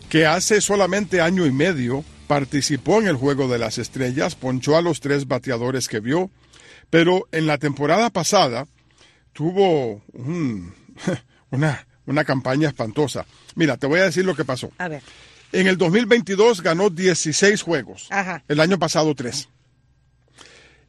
que 0.10 0.26
hace 0.26 0.62
solamente 0.62 1.22
año 1.22 1.46
y 1.46 1.52
medio 1.52 2.04
participó 2.28 3.00
en 3.00 3.08
el 3.08 3.16
Juego 3.16 3.48
de 3.48 3.58
las 3.58 3.78
Estrellas, 3.78 4.36
ponchó 4.36 4.78
a 4.78 4.82
los 4.82 5.00
tres 5.00 5.28
bateadores 5.28 5.88
que 5.88 6.00
vio, 6.00 6.30
pero 6.90 7.28
en 7.32 7.48
la 7.48 7.58
temporada 7.58 8.10
pasada 8.10 8.68
tuvo 9.34 10.02
una, 11.52 11.88
una 12.06 12.24
campaña 12.24 12.68
espantosa. 12.68 13.26
Mira, 13.56 13.78
te 13.78 13.88
voy 13.88 14.02
a 14.02 14.06
decir 14.06 14.26
lo 14.26 14.36
que 14.36 14.46
pasó. 14.46 14.72
A 14.78 14.88
ver. 14.88 15.02
En 15.52 15.68
el 15.68 15.78
2022 15.78 16.62
ganó 16.62 16.90
16 16.90 17.62
juegos. 17.62 18.10
El 18.48 18.60
año 18.60 18.78
pasado 18.78 19.16
3. 19.16 19.48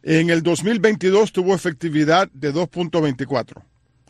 En 0.02 0.30
el 0.30 0.42
2022 0.42 1.32
tuvo 1.32 1.54
efectividad 1.54 2.30
de 2.32 2.54
2.24. 2.54 3.62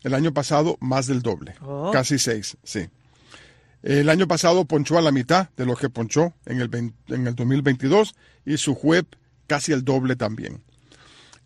El 0.03 0.15
año 0.15 0.33
pasado 0.33 0.77
más 0.81 1.07
del 1.07 1.23
doble, 1.23 1.55
oh. 1.63 1.91
casi 1.93 2.19
6, 2.19 2.57
sí. 2.63 2.89
El 3.83 4.09
año 4.11 4.27
pasado 4.29 4.65
ponchó 4.65 4.99
a 4.99 5.03
la 5.03 5.13
mitad 5.13 5.49
de 5.57 5.67
lo 5.67 5.77
que 5.77 5.89
ponchó 5.89 6.35
en 6.47 6.61
el, 6.61 6.71
en 7.09 7.27
el 7.27 7.35
2022 7.35 8.15
y 8.45 8.57
su 8.57 8.75
web 8.75 9.07
casi 9.47 9.73
el 9.73 9.85
doble 9.85 10.17
también. 10.17 10.63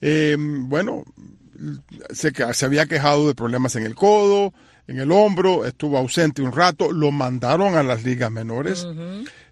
Eh, 0.01 0.37
bueno, 0.39 1.05
se, 2.11 2.33
se 2.53 2.65
había 2.65 2.87
quejado 2.87 3.29
de 3.29 3.35
problemas 3.35 3.77
en 3.77 3.85
el 3.85 3.95
codo, 3.95 4.53
en 4.87 4.99
el 4.99 5.13
hombro, 5.13 5.65
estuvo 5.65 5.97
ausente 5.97 6.43
un 6.43 6.53
rato, 6.53 6.91
lo 6.93 7.13
mandaron 7.13 7.77
a 7.77 7.83
las 7.83 8.05
ligas 8.05 8.31
menores, 8.31 8.87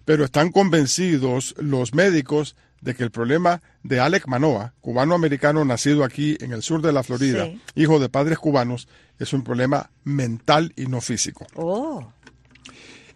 pero 0.03 0.25
están 0.25 0.51
convencidos 0.51 1.55
los 1.57 1.93
médicos 1.93 2.55
de 2.81 2.95
que 2.95 3.03
el 3.03 3.11
problema 3.11 3.61
de 3.83 3.99
Alec 3.99 4.27
Manoa, 4.27 4.73
cubano-americano 4.81 5.63
nacido 5.63 6.03
aquí 6.03 6.37
en 6.41 6.51
el 6.51 6.63
sur 6.63 6.81
de 6.81 6.91
la 6.91 7.03
Florida, 7.03 7.47
hijo 7.75 7.99
de 7.99 8.09
padres 8.09 8.39
cubanos, 8.39 8.87
es 9.19 9.33
un 9.33 9.43
problema 9.43 9.91
mental 10.03 10.73
y 10.75 10.87
no 10.87 10.99
físico. 10.99 11.47
Oh. 11.55 12.11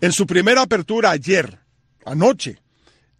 En 0.01 0.11
su 0.11 0.27
primera 0.27 0.61
apertura 0.61 1.09
ayer, 1.11 1.59
anoche, 2.05 2.59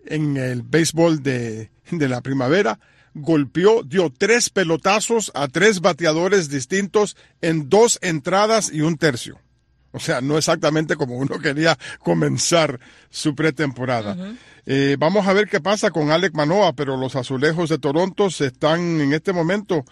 en 0.05 0.37
el 0.37 0.61
béisbol 0.61 1.23
de, 1.23 1.71
de 1.91 2.07
la 2.07 2.21
primavera, 2.21 2.79
golpeó, 3.15 3.81
dio 3.83 4.11
tres 4.15 4.49
pelotazos 4.49 5.31
a 5.33 5.47
tres 5.47 5.81
bateadores 5.81 6.49
distintos 6.49 7.17
en 7.41 7.69
dos 7.69 7.97
entradas 8.01 8.71
y 8.71 8.81
un 8.81 8.97
tercio. 8.97 9.39
O 9.95 9.99
sea, 9.99 10.19
no 10.19 10.37
exactamente 10.37 10.97
como 10.97 11.15
uno 11.15 11.39
quería 11.39 11.77
comenzar 11.99 12.81
su 13.09 13.33
pretemporada. 13.33 14.17
Eh, 14.65 14.97
vamos 14.99 15.25
a 15.25 15.31
ver 15.31 15.47
qué 15.47 15.61
pasa 15.61 15.89
con 15.89 16.11
Alec 16.11 16.33
Manoa, 16.33 16.73
pero 16.73 16.97
los 16.97 17.15
azulejos 17.15 17.69
de 17.69 17.77
Toronto 17.77 18.29
se 18.29 18.47
están 18.47 18.99
en 18.99 19.13
este 19.13 19.31
momento 19.31 19.85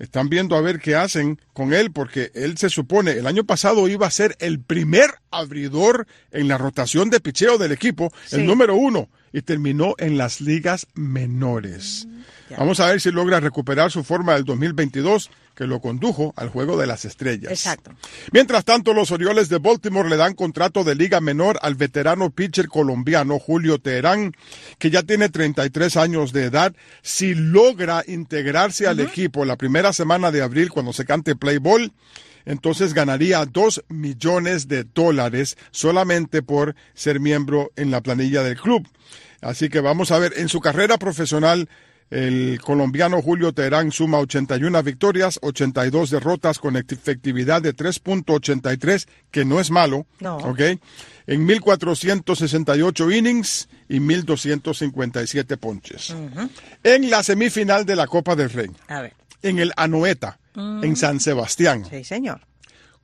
están 0.00 0.28
viendo 0.28 0.56
a 0.56 0.60
ver 0.60 0.80
qué 0.80 0.96
hacen 0.96 1.40
con 1.52 1.72
él, 1.72 1.92
porque 1.92 2.32
él 2.34 2.58
se 2.58 2.68
supone, 2.68 3.12
el 3.12 3.28
año 3.28 3.44
pasado 3.44 3.86
iba 3.86 4.08
a 4.08 4.10
ser 4.10 4.36
el 4.40 4.60
primer 4.60 5.08
abridor 5.30 6.08
en 6.32 6.48
la 6.48 6.58
rotación 6.58 7.10
de 7.10 7.20
picheo 7.20 7.58
del 7.58 7.70
equipo, 7.70 8.12
el 8.32 8.44
número 8.44 8.74
uno, 8.74 9.08
y 9.34 9.42
terminó 9.42 9.96
en 9.98 10.16
las 10.16 10.40
ligas 10.40 10.86
menores. 10.94 12.06
Vamos 12.56 12.78
a 12.78 12.86
ver 12.86 13.00
si 13.00 13.10
logra 13.10 13.40
recuperar 13.40 13.90
su 13.90 14.04
forma 14.04 14.34
del 14.34 14.44
2022 14.44 15.28
que 15.56 15.66
lo 15.66 15.80
condujo 15.80 16.32
al 16.36 16.50
Juego 16.50 16.76
de 16.76 16.86
las 16.86 17.04
Estrellas. 17.04 17.50
Exacto. 17.50 17.92
Mientras 18.30 18.64
tanto, 18.64 18.94
los 18.94 19.10
Orioles 19.10 19.48
de 19.48 19.58
Baltimore 19.58 20.08
le 20.08 20.16
dan 20.16 20.34
contrato 20.34 20.84
de 20.84 20.94
liga 20.94 21.20
menor 21.20 21.58
al 21.62 21.74
veterano 21.74 22.30
pitcher 22.30 22.68
colombiano 22.68 23.40
Julio 23.40 23.80
Teherán, 23.80 24.36
que 24.78 24.90
ya 24.90 25.02
tiene 25.02 25.28
33 25.28 25.96
años 25.96 26.32
de 26.32 26.44
edad. 26.44 26.72
Si 27.02 27.34
logra 27.34 28.04
integrarse 28.06 28.86
al 28.86 29.00
equipo 29.00 29.44
la 29.44 29.56
primera 29.56 29.92
semana 29.92 30.30
de 30.30 30.42
abril 30.42 30.70
cuando 30.70 30.92
se 30.92 31.04
cante 31.04 31.34
play 31.34 31.58
ball, 31.58 31.92
entonces 32.44 32.94
ganaría 32.94 33.44
2 33.44 33.84
millones 33.88 34.68
de 34.68 34.84
dólares 34.84 35.56
solamente 35.70 36.42
por 36.42 36.74
ser 36.94 37.20
miembro 37.20 37.72
en 37.76 37.90
la 37.90 38.00
planilla 38.00 38.42
del 38.42 38.60
club. 38.60 38.86
Así 39.40 39.68
que 39.68 39.80
vamos 39.80 40.10
a 40.10 40.18
ver, 40.18 40.34
en 40.36 40.48
su 40.48 40.60
carrera 40.60 40.98
profesional 40.98 41.68
el 42.10 42.60
colombiano 42.60 43.20
Julio 43.22 43.52
Terán 43.52 43.90
suma 43.90 44.18
81 44.18 44.82
victorias, 44.82 45.38
82 45.42 46.10
derrotas 46.10 46.58
con 46.58 46.76
efectividad 46.76 47.62
de 47.62 47.74
3.83, 47.74 49.06
que 49.30 49.44
no 49.44 49.58
es 49.58 49.70
malo. 49.70 50.06
No. 50.20 50.36
¿Ok? 50.36 50.60
En 51.26 51.48
1.468 51.48 53.16
innings 53.16 53.68
y 53.88 53.98
1.257 53.98 55.56
ponches. 55.56 56.14
En 56.82 57.10
la 57.10 57.22
semifinal 57.22 57.84
de 57.84 57.96
la 57.96 58.06
Copa 58.06 58.36
del 58.36 58.50
Rey. 58.50 58.70
A 58.88 59.00
ver. 59.00 59.14
En 59.42 59.58
el 59.58 59.72
Anoeta, 59.76 60.38
en 60.56 60.96
San 60.96 61.20
Sebastián. 61.20 61.84
Sí, 61.88 62.04
señor. 62.04 62.40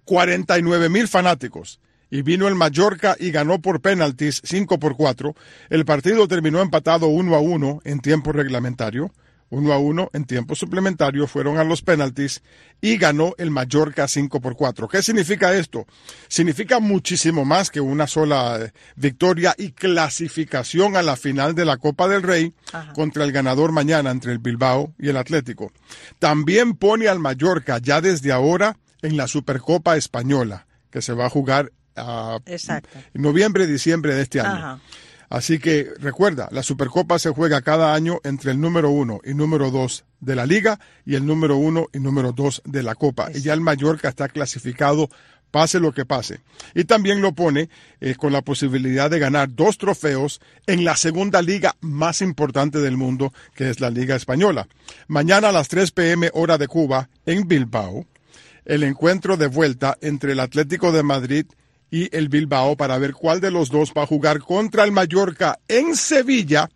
49 0.05 0.89
mil 0.89 1.09
fanáticos 1.09 1.81
y 2.11 2.23
vino 2.23 2.49
el 2.49 2.57
Mallorca 2.57 3.17
y 3.19 3.31
ganó 3.31 3.61
por 3.61 3.81
penaltis 3.81 4.41
5 4.45 4.79
por 4.79 4.97
4. 4.97 5.35
El 5.69 5.85
partido 5.85 6.27
terminó 6.27 6.61
empatado 6.61 7.07
1 7.07 7.35
a 7.35 7.41
1 7.41 7.81
en 7.85 8.01
tiempo 8.01 8.33
reglamentario. 8.33 9.13
1 9.51 9.73
a 9.73 9.79
1 9.79 10.11
en 10.13 10.25
tiempo 10.25 10.55
suplementario 10.55 11.27
fueron 11.27 11.59
a 11.59 11.65
los 11.65 11.83
penaltis 11.83 12.43
y 12.81 12.97
ganó 12.97 13.35
el 13.39 13.51
Mallorca 13.51 14.09
5 14.09 14.41
por 14.41 14.57
4. 14.57 14.89
¿Qué 14.89 15.03
significa 15.03 15.53
esto? 15.55 15.87
Significa 16.29 16.81
muchísimo 16.81 17.45
más 17.45 17.71
que 17.71 17.81
una 17.81 18.07
sola 18.07 18.59
eh, 18.61 18.73
victoria 18.97 19.55
y 19.59 19.73
clasificación 19.73 20.97
a 20.97 21.03
la 21.03 21.17
final 21.17 21.55
de 21.55 21.65
la 21.65 21.77
Copa 21.77 22.09
del 22.09 22.23
Rey 22.23 22.55
contra 22.95 23.25
el 23.25 23.33
ganador 23.33 23.73
mañana 23.73 24.11
entre 24.11 24.33
el 24.33 24.39
Bilbao 24.39 24.95
y 24.99 25.09
el 25.09 25.17
Atlético. 25.17 25.73
También 26.19 26.75
pone 26.75 27.09
al 27.09 27.19
Mallorca 27.19 27.79
ya 27.79 28.01
desde 28.01 28.33
ahora 28.33 28.79
en 29.03 29.17
la 29.17 29.27
Supercopa 29.27 29.97
Española 29.97 30.67
que 30.91 31.03
se 31.03 31.13
va 31.13 31.27
a 31.27 31.31
jugar 31.31 31.73
Exacto. 32.47 32.99
noviembre, 33.15 33.67
diciembre 33.67 34.15
de 34.15 34.23
este 34.23 34.41
año. 34.41 34.81
Así 35.31 35.61
que 35.61 35.89
recuerda, 36.01 36.49
la 36.51 36.65
Supercopa 36.65 37.21
se 37.21 37.31
juega 37.31 37.63
cada 37.63 37.95
año 37.95 38.19
entre 38.25 38.51
el 38.51 38.61
número 38.61 38.91
uno 38.91 39.21
y 39.25 39.33
número 39.33 39.71
dos 39.71 40.05
de 40.19 40.35
la 40.35 40.45
liga 40.45 40.81
y 41.07 41.15
el 41.15 41.25
número 41.25 41.57
uno 41.57 41.87
y 41.93 42.01
número 42.01 42.33
dos 42.33 42.61
de 42.65 42.83
la 42.83 42.97
Copa. 42.97 43.31
Y 43.33 43.41
ya 43.41 43.55
el 43.55 43.61
Mallorca 43.61 44.09
está 44.09 44.29
clasificado 44.29 45.09
pase 45.51 45.81
lo 45.81 45.93
que 45.93 46.05
pase. 46.05 46.41
Y 46.75 46.85
también 46.85 47.23
lo 47.23 47.33
pone 47.33 47.69
eh, 48.01 48.15
con 48.17 48.33
la 48.33 48.43
posibilidad 48.43 49.11
de 49.11 49.19
ganar 49.19 49.55
dos 49.55 49.79
trofeos 49.79 50.41
en 50.67 50.85
la 50.85 50.97
segunda 50.97 51.43
liga 51.43 51.77
más 51.81 52.23
importante 52.23 52.79
del 52.79 52.97
mundo, 52.97 53.33
que 53.55 53.71
es 53.71 53.81
la 53.81 53.91
Liga 53.91 54.17
Española. 54.17 54.69
Mañana 55.09 55.51
a 55.51 55.53
las 55.53 55.69
3 55.69 55.91
pm 55.93 56.31
hora 56.35 56.59
de 56.59 56.69
Cuba, 56.69 57.09
en 57.27 57.47
Bilbao, 57.47 58.07
el 58.65 58.83
encuentro 58.83 59.37
de 59.37 59.47
vuelta 59.47 59.97
entre 60.01 60.33
el 60.33 60.41
Atlético 60.41 60.93
de 60.93 61.03
Madrid 61.03 61.47
y 61.91 62.15
el 62.17 62.29
Bilbao 62.29 62.77
para 62.77 62.99
ver 62.99 63.13
cuál 63.13 63.41
de 63.41 63.51
los 63.51 63.71
dos 63.71 63.93
va 63.97 64.03
a 64.03 64.07
jugar 64.07 64.39
contra 64.41 64.85
el 64.85 64.93
Mallorca 64.93 65.59
en 65.69 65.97
Sevilla 65.97 66.71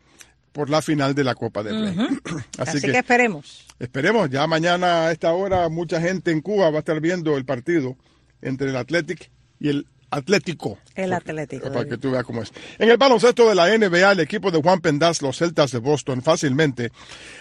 por 0.52 0.70
la 0.70 0.82
final 0.82 1.14
de 1.14 1.24
la 1.24 1.34
Copa 1.34 1.62
del 1.62 1.94
Rey. 1.94 1.96
Así, 2.58 2.80
que, 2.80 2.96
esperemos. 2.96 3.66
Esperemos, 3.78 4.30
ya 4.30 4.46
mañana 4.46 5.06
a 5.06 5.12
esta 5.12 5.32
hora 5.32 5.68
mucha 5.68 6.00
gente 6.00 6.30
en 6.30 6.40
Cuba 6.40 6.70
va 6.70 6.76
a 6.76 6.78
estar 6.80 7.00
viendo 7.00 7.36
el 7.36 7.44
partido 7.44 7.96
entre 8.40 8.70
el 8.70 8.76
Athletic 8.76 9.30
y 9.58 9.68
el 9.68 9.86
Atlético. 10.10 10.78
El 10.94 11.12
Atlético. 11.12 11.72
Para 11.72 11.86
que 11.86 11.98
tú 11.98 12.12
veas 12.12 12.24
cómo 12.24 12.42
es. 12.42 12.52
En 12.78 12.88
el 12.88 12.96
baloncesto 12.96 13.48
de 13.48 13.54
la 13.56 13.66
NBA, 13.76 14.12
el 14.12 14.20
equipo 14.20 14.52
de 14.52 14.62
Juan 14.62 14.80
Pendas, 14.80 15.22
los 15.22 15.38
Celtas 15.38 15.72
de 15.72 15.78
Boston, 15.78 16.22
fácilmente 16.22 16.92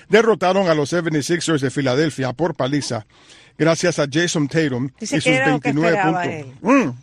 derrotaron 0.09 0.67
a 0.67 0.73
los 0.73 0.91
76ers 0.91 1.59
de 1.59 1.69
Filadelfia 1.69 2.33
por 2.33 2.55
paliza, 2.55 3.05
gracias 3.57 3.99
a 3.99 4.07
Jason 4.11 4.47
Tatum 4.47 4.89
Dice 4.99 5.17
y 5.17 5.21
sus 5.21 5.27
era 5.27 5.51
lo 5.51 5.59
que 5.59 5.71
29 5.71 5.97
esperaba 5.97 6.23
puntos. 6.61 6.95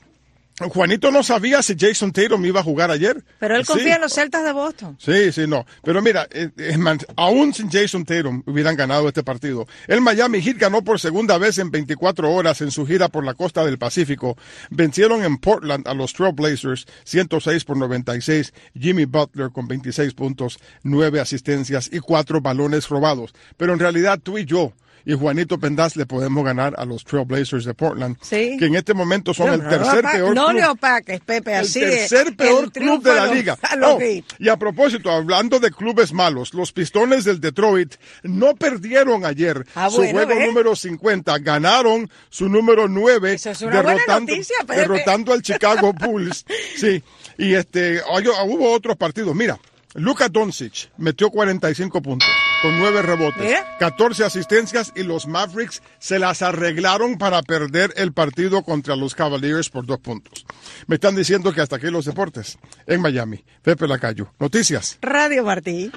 Juanito 0.69 1.11
no 1.11 1.23
sabía 1.23 1.63
si 1.63 1.75
Jason 1.79 2.13
Tatum 2.13 2.45
iba 2.45 2.61
a 2.61 2.63
jugar 2.63 2.91
ayer. 2.91 3.25
Pero 3.39 3.57
él 3.57 3.65
Sí. 3.65 3.73
confía 3.73 3.95
en 3.97 4.01
los 4.03 4.13
Celtas 4.13 4.45
de 4.45 4.53
Boston. 4.53 4.97
Sí, 5.01 5.33
sí, 5.33 5.47
no. 5.47 5.65
Pero 5.83 6.03
mira, 6.03 6.29
eh, 6.31 6.51
eh, 6.59 6.77
man, 6.77 6.99
aún 7.17 7.55
sin 7.55 7.71
Jason 7.71 8.05
Tatum 8.05 8.43
hubieran 8.47 8.77
ganado 8.77 9.09
este 9.09 9.23
partido. 9.23 9.67
El 9.87 10.01
Miami 10.03 10.43
Heat 10.43 10.59
ganó 10.59 10.83
por 10.83 11.01
segunda 11.01 11.39
vez 11.39 11.59
en 11.59 11.71
24 11.71 12.31
horas 12.31 12.61
en 12.61 12.71
su 12.71 12.87
gira 12.87 13.09
por 13.09 13.25
la 13.25 13.35
costa 13.35 13.65
del 13.65 13.79
Pacífico. 13.79 14.37
Vencieron 14.71 15.25
en 15.25 15.39
Portland 15.39 15.89
a 15.89 15.95
los 15.95 16.13
Trail 16.13 16.35
Blazers 16.35 16.87
106 17.05 17.65
por 17.65 17.77
96. 17.79 18.53
Jimmy 18.79 19.07
Butler 19.07 19.51
con 19.51 19.67
26 19.67 20.13
puntos, 20.15 20.59
9 20.83 21.21
asistencias 21.21 21.89
y 21.93 22.01
4 22.01 22.41
balones 22.41 22.89
robados. 22.89 23.33
Pero 23.57 23.73
en 23.73 23.79
realidad 23.79 24.19
tú 24.23 24.37
y 24.39 24.45
yo 24.45 24.73
y 25.05 25.15
Juanito 25.15 25.59
Pendaz 25.59 25.97
le 25.97 26.07
podemos 26.07 26.45
ganar 26.45 26.75
a 26.79 26.85
los 26.85 27.05
Trail 27.05 27.25
Blazers 27.27 27.65
de 27.65 27.75
Portland, 27.75 28.17
Sí. 28.21 28.57
que 28.59 28.67
en 28.67 28.75
este 28.77 28.95
momento 28.95 29.33
son 29.35 29.49
No, 29.49 29.55
el 29.55 29.63
no, 29.65 29.69
tercer 29.69 30.05
peor 30.05 30.35
no 30.35 30.47
club 30.49 30.57
le 30.61 30.67
opaques, 30.67 31.21
Pepe, 31.21 31.53
el 31.53 31.59
así. 31.61 31.81
tercer 31.81 32.27
el 32.29 32.37
peor 32.37 32.71
club 32.73 33.03
de 33.03 33.15
la 33.15 33.27
los- 33.27 33.35
liga. 33.35 33.59
a 33.63 33.77
los 33.77 33.91
Oh, 33.93 33.99
y 34.39 34.49
a 34.49 34.57
propósito, 34.57 35.11
hablando 35.11 35.59
de 35.59 35.71
clubes 35.71 36.13
malos, 36.13 36.55
los 36.55 36.73
Pistones 36.73 37.25
del 37.25 37.41
Detroit 37.41 37.95
no 38.23 38.55
perdieron 38.55 39.25
ayer 39.25 39.67
Ah, 39.75 39.91
su 39.91 39.97
bueno, 39.97 40.13
juego 40.13 40.35
¿ves? 40.35 40.47
número 40.49 40.77
50, 40.77 41.39
ganaron 41.39 42.11
su 42.29 42.49
número 42.49 42.89
9 42.89 43.35
es 43.35 43.47
una 43.63 43.83
buena 43.83 43.91
derrotando, 43.93 44.33
noticia, 44.33 44.57
Pepe. 44.61 44.77
derrotando 44.81 45.33
al 45.33 45.43
Chicago 45.43 45.93
Bulls. 45.93 46.45
Sí, 46.77 47.03
y 47.39 47.55
este 47.55 48.01
hay- 48.11 48.29
hubo 48.47 48.73
otros 48.73 48.97
partidos. 48.97 49.35
Mira, 49.35 49.59
Luka 49.95 50.29
Doncic 50.29 50.91
metió 50.99 51.31
45 51.31 52.01
puntos 52.01 52.29
con 52.63 52.79
9 52.79 53.03
rebotes, 53.03 53.43
Mira. 53.43 53.77
14 53.79 54.25
asistencias 54.25 54.93
y 54.95 55.03
los 55.03 55.27
Mavericks 55.27 55.83
se 55.99 56.19
las 56.19 56.43
arreglaron 56.43 57.19
para 57.19 57.43
perder 57.43 57.93
el 57.97 58.13
partido 58.13 58.63
contra 58.63 58.95
los 58.95 59.15
Cavaliers 59.15 59.69
por 59.69 59.87
dos 59.87 59.99
puntos. 59.99 60.47
Me 60.87 60.95
están 60.97 61.17
diciendo 61.17 61.53
que 61.53 61.61
hasta 61.61 61.77
aquí 61.77 61.89
los 61.91 62.05
deportes 62.05 62.59
en 62.87 63.01
Miami. 63.01 63.45
Pepe 63.63 63.89
Lacayo. 63.89 64.33
Noticias. 64.39 64.99
Radio 65.03 65.45
Martí. 65.45 65.91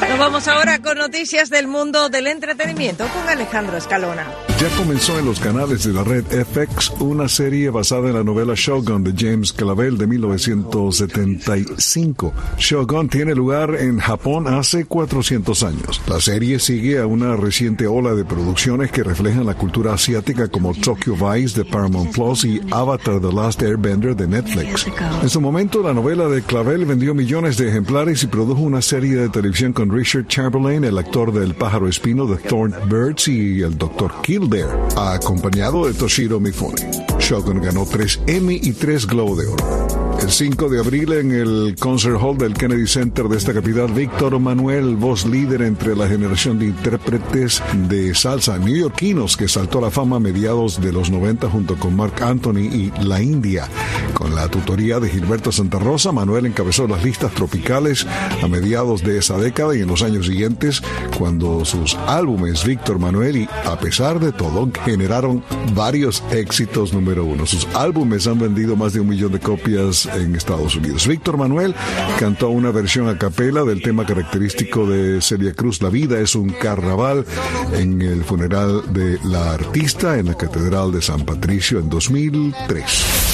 Nos 0.00 0.18
vamos 0.18 0.46
ahora 0.46 0.80
con 0.80 0.98
noticias 0.98 1.48
del 1.50 1.68
mundo 1.68 2.10
del 2.10 2.26
entretenimiento 2.26 3.06
con 3.08 3.28
Alejandro 3.28 3.76
Escalona. 3.76 4.26
Ya 4.60 4.68
comenzó 4.76 5.18
en 5.18 5.26
los 5.26 5.40
canales 5.40 5.84
de 5.84 5.92
la 5.92 6.04
red 6.04 6.24
FX 6.24 6.90
una 7.00 7.28
serie 7.28 7.70
basada 7.70 8.08
en 8.08 8.14
la 8.14 8.24
novela 8.24 8.54
Shogun 8.56 9.04
de 9.04 9.12
James 9.16 9.52
Clavell 9.52 9.98
de 9.98 10.06
1975. 10.06 12.32
Shogun 12.56 13.08
tiene 13.08 13.34
lugar 13.34 13.74
en 13.74 13.98
Japón 13.98 14.48
hace 14.48 14.86
400 14.86 15.62
años. 15.62 16.00
La 16.08 16.20
serie 16.20 16.58
sigue 16.58 16.98
a 16.98 17.06
una 17.06 17.36
reciente 17.36 17.86
ola 17.86 18.14
de 18.14 18.24
producciones 18.24 18.90
que 18.90 19.02
reflejan 19.02 19.46
la 19.46 19.54
cultura 19.54 19.94
asiática 19.94 20.48
como 20.48 20.74
Tokyo 20.74 21.14
Vice 21.14 21.58
de 21.58 21.64
Paramount 21.70 22.14
Plus 22.14 22.44
y 22.44 22.60
Avatar 22.70 23.20
The 23.20 23.32
Last 23.32 23.62
Airbender 23.62 24.16
de 24.16 24.26
Netflix. 24.26 24.86
En 25.22 25.28
su 25.28 25.40
momento, 25.40 25.82
la 25.82 25.92
novela 25.92 26.28
de 26.28 26.42
Clavel 26.42 26.86
vendió 26.86 27.14
millones 27.14 27.56
de 27.56 27.68
ejemplares 27.68 28.22
y 28.22 28.26
produjo 28.26 28.62
una 28.62 28.80
serie 28.80 29.16
de 29.16 29.28
televisión 29.28 29.74
con 29.74 29.85
Richard 29.90 30.26
Chamberlain, 30.28 30.84
el 30.84 30.98
actor 30.98 31.32
del 31.32 31.54
pájaro 31.54 31.88
espino 31.88 32.26
de 32.26 32.36
Thorn 32.36 32.74
Birds 32.88 33.28
y 33.28 33.62
el 33.62 33.76
Dr. 33.76 34.12
Kildare, 34.22 34.68
acompañado 34.96 35.86
de 35.86 35.94
Toshiro 35.94 36.40
Mifune. 36.40 36.90
Shogun 37.18 37.60
ganó 37.60 37.86
tres 37.86 38.20
Emmy 38.26 38.60
y 38.62 38.72
tres 38.72 39.06
Globo 39.06 39.36
de 39.36 39.46
Oro. 39.46 39.85
El 40.20 40.32
5 40.32 40.68
de 40.70 40.80
abril 40.80 41.12
en 41.12 41.30
el 41.30 41.76
Concert 41.78 42.16
Hall 42.20 42.38
del 42.38 42.54
Kennedy 42.54 42.86
Center 42.86 43.28
de 43.28 43.36
esta 43.36 43.52
capital, 43.52 43.92
Víctor 43.92 44.38
Manuel, 44.40 44.96
voz 44.96 45.26
líder 45.26 45.62
entre 45.62 45.94
la 45.94 46.08
generación 46.08 46.58
de 46.58 46.66
intérpretes 46.66 47.62
de 47.88 48.14
salsa 48.14 48.58
neoyorquinos 48.58 49.36
que 49.36 49.46
saltó 49.46 49.78
a 49.78 49.82
la 49.82 49.90
fama 49.90 50.16
a 50.16 50.20
mediados 50.20 50.80
de 50.80 50.92
los 50.92 51.10
90 51.10 51.48
junto 51.50 51.76
con 51.76 51.94
Mark 51.94 52.22
Anthony 52.22 52.60
y 52.60 52.92
La 53.04 53.22
India. 53.22 53.68
Con 54.14 54.34
la 54.34 54.48
tutoría 54.48 54.98
de 54.98 55.10
Gilberto 55.10 55.52
Santa 55.52 55.78
Rosa, 55.78 56.12
Manuel 56.12 56.46
encabezó 56.46 56.88
las 56.88 57.04
listas 57.04 57.32
tropicales 57.32 58.06
a 58.42 58.48
mediados 58.48 59.02
de 59.02 59.18
esa 59.18 59.36
década 59.36 59.76
y 59.76 59.82
en 59.82 59.88
los 59.88 60.02
años 60.02 60.26
siguientes, 60.26 60.82
cuando 61.18 61.64
sus 61.64 61.94
álbumes 62.06 62.64
Víctor 62.64 62.98
Manuel 62.98 63.36
y 63.36 63.48
A 63.66 63.78
pesar 63.78 64.18
de 64.18 64.32
todo 64.32 64.68
generaron 64.84 65.44
varios 65.74 66.22
éxitos 66.30 66.92
número 66.92 67.24
uno. 67.24 67.46
Sus 67.46 67.66
álbumes 67.74 68.26
han 68.26 68.38
vendido 68.38 68.76
más 68.76 68.94
de 68.94 69.00
un 69.00 69.08
millón 69.08 69.32
de 69.32 69.40
copias 69.40 70.05
en 70.14 70.34
Estados 70.34 70.76
Unidos. 70.76 71.06
Víctor 71.06 71.36
Manuel 71.36 71.74
cantó 72.18 72.50
una 72.50 72.70
versión 72.70 73.08
a 73.08 73.18
capela 73.18 73.64
del 73.64 73.82
tema 73.82 74.06
característico 74.06 74.86
de 74.86 75.20
Celia 75.20 75.52
Cruz, 75.52 75.82
La 75.82 75.90
vida 75.90 76.20
es 76.20 76.34
un 76.34 76.50
carnaval, 76.50 77.24
en 77.72 78.02
el 78.02 78.24
funeral 78.24 78.82
de 78.92 79.18
la 79.24 79.52
artista 79.52 80.18
en 80.18 80.26
la 80.26 80.34
Catedral 80.34 80.92
de 80.92 81.02
San 81.02 81.24
Patricio 81.24 81.78
en 81.78 81.88
2003. 81.88 83.25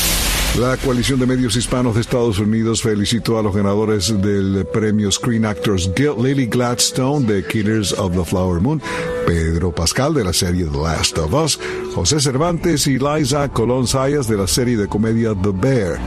La 0.59 0.77
coalición 0.77 1.19
de 1.19 1.25
medios 1.25 1.57
hispanos 1.57 1.95
de 1.95 2.03
Estados 2.03 2.39
Unidos 2.39 2.83
felicitó 2.83 3.39
a 3.39 3.43
los 3.43 3.57
ganadores 3.57 4.21
del 4.21 4.67
premio 4.71 5.11
Screen 5.11 5.47
Actors 5.47 5.91
Guild, 5.97 6.23
Lily 6.23 6.45
Gladstone 6.45 7.27
de 7.27 7.43
Killers 7.43 7.95
of 7.95 8.15
the 8.15 8.23
Flower 8.23 8.61
Moon, 8.61 8.81
Pedro 9.27 9.75
Pascal 9.75 10.13
de 10.13 10.25
la 10.25 10.33
serie 10.35 10.67
The 10.67 10.77
Last 10.77 11.17
of 11.17 11.33
Us, 11.33 11.59
José 11.95 12.21
Cervantes 12.21 12.87
y 12.87 12.99
Liza 12.99 13.49
Colón 13.49 13.87
Sayas 13.87 14.29
de 14.29 14.37
la 14.37 14.47
serie 14.47 14.77
de 14.77 14.89
comedia 14.89 15.35
The 15.35 15.53
Bear. 15.55 15.99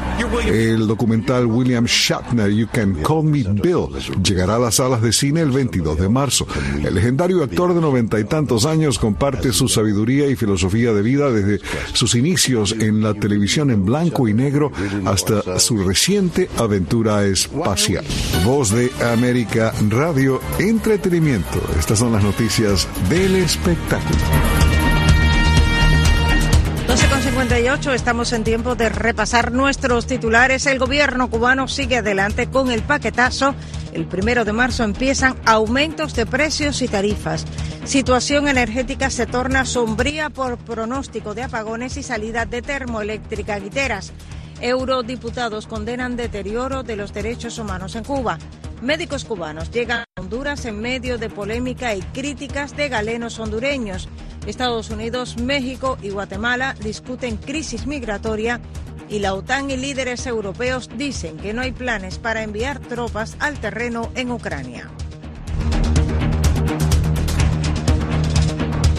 El 0.45 0.85
documental 0.85 1.47
William 1.47 1.85
Shatner, 1.85 2.51
You 2.51 2.67
Can 2.71 3.01
Call 3.01 3.23
Me 3.23 3.43
Bill, 3.43 3.87
llegará 4.23 4.57
a 4.57 4.59
las 4.59 4.75
salas 4.75 5.01
de 5.01 5.11
cine 5.11 5.41
el 5.41 5.49
22 5.49 5.97
de 5.97 6.07
marzo. 6.07 6.45
El 6.83 6.93
legendario 6.93 7.43
actor 7.43 7.73
de 7.73 7.81
noventa 7.81 8.19
y 8.19 8.25
tantos 8.25 8.67
años 8.67 8.99
comparte 8.99 9.51
su 9.53 9.67
sabiduría 9.67 10.27
y 10.27 10.35
filosofía 10.35 10.93
de 10.93 11.01
vida 11.01 11.31
desde 11.31 11.61
sus 11.93 12.13
inicios 12.13 12.73
en 12.73 13.01
la 13.01 13.15
televisión 13.15 13.71
en 13.71 13.85
blanco 13.85 14.27
y 14.27 14.34
negro 14.35 14.71
hasta 15.05 15.59
su 15.59 15.77
reciente 15.83 16.49
aventura 16.57 17.25
espacial. 17.25 18.05
Voz 18.43 18.71
de 18.71 18.91
América 19.13 19.73
Radio 19.89 20.41
Entretenimiento. 20.59 21.61
Estas 21.79 21.99
son 21.99 22.11
las 22.11 22.23
noticias 22.23 22.87
del 23.09 23.35
espectáculo. 23.35 24.19
12 26.87 27.07
con 27.09 27.21
58, 27.21 27.93
estamos 27.93 28.31
en 28.33 28.43
tiempo 28.43 28.75
de 28.75 28.89
repasar 28.89 29.51
nuestros 29.51 30.05
titulares. 30.05 30.65
El 30.67 30.79
gobierno 30.79 31.29
cubano 31.29 31.67
sigue 31.67 31.97
adelante 31.97 32.47
con 32.47 32.71
el 32.71 32.83
paquetazo. 32.83 33.55
El 33.95 34.07
primero 34.07 34.43
de 34.43 34.51
marzo 34.51 34.83
empiezan 34.83 35.37
aumentos 35.45 36.13
de 36.15 36.25
precios 36.25 36.81
y 36.81 36.89
tarifas. 36.89 37.45
Situación 37.85 38.49
energética 38.49 39.09
se 39.09 39.25
torna 39.25 39.63
sombría 39.63 40.29
por 40.29 40.57
pronóstico 40.57 41.33
de 41.33 41.43
apagones 41.43 41.95
y 41.95 42.03
salida 42.03 42.45
de 42.45 42.61
termoeléctrica 42.61 43.57
guiteras. 43.57 44.11
Eurodiputados 44.59 45.65
condenan 45.65 46.17
deterioro 46.17 46.83
de 46.83 46.97
los 46.97 47.13
derechos 47.13 47.57
humanos 47.57 47.95
en 47.95 48.03
Cuba. 48.03 48.37
Médicos 48.81 49.23
cubanos 49.23 49.71
llegan 49.71 49.99
a 50.01 50.21
Honduras 50.21 50.65
en 50.65 50.81
medio 50.81 51.17
de 51.17 51.29
polémica 51.29 51.95
y 51.95 52.01
críticas 52.01 52.75
de 52.75 52.89
galenos 52.89 53.39
hondureños. 53.39 54.09
Estados 54.45 54.89
Unidos, 54.89 55.37
México 55.37 55.97
y 56.01 56.09
Guatemala 56.09 56.75
discuten 56.81 57.37
crisis 57.37 57.87
migratoria 57.87 58.59
y 59.09 59.19
la 59.19 59.33
OTAN 59.33 59.71
y 59.71 59.77
líderes 59.77 60.25
europeos 60.25 60.89
dicen 60.97 61.37
que 61.37 61.53
no 61.53 61.61
hay 61.61 61.71
planes 61.71 62.17
para 62.17 62.43
enviar 62.43 62.79
tropas 62.79 63.35
al 63.39 63.59
terreno 63.59 64.11
en 64.15 64.31
Ucrania. 64.31 64.89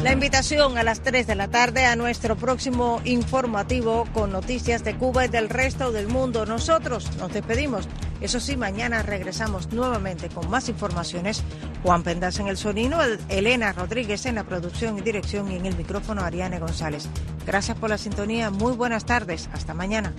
La 0.07 0.13
invitación 0.13 0.79
a 0.79 0.85
las 0.85 1.01
3 1.01 1.27
de 1.27 1.35
la 1.35 1.49
tarde 1.49 1.85
a 1.85 1.97
nuestro 1.97 2.37
próximo 2.37 3.01
informativo 3.05 4.07
con 4.15 4.31
noticias 4.31 4.85
de 4.85 4.97
Cuba 4.97 5.25
y 5.25 5.29
del 5.29 5.49
resto 5.49 5.91
del 5.91 6.07
mundo. 6.07 6.47
Nosotros 6.47 7.11
nos 7.17 7.33
despedimos. 7.33 7.89
Eso 8.21 8.39
sí, 8.39 8.57
mañana 8.57 9.03
regresamos 9.03 9.73
nuevamente 9.73 10.29
con 10.29 10.49
más 10.49 10.69
informaciones. 10.69 11.43
Juan 11.83 12.05
Pendas 12.05 12.39
en 12.39 12.47
el 12.47 12.57
sonido, 12.57 13.01
Elena 13.29 13.73
Rodríguez 13.73 14.27
en 14.27 14.37
la 14.37 14.45
producción 14.45 14.97
y 14.97 15.01
dirección 15.01 15.51
y 15.51 15.57
en 15.57 15.67
el 15.67 15.77
micrófono 15.77 16.23
Ariane 16.23 16.61
González. 16.61 17.09
Gracias 17.45 17.77
por 17.77 17.91
la 17.91 17.99
sintonía. 17.99 18.51
Muy 18.51 18.75
buenas 18.75 19.07
tardes. 19.07 19.51
Hasta 19.53 19.75
mañana. 19.75 20.15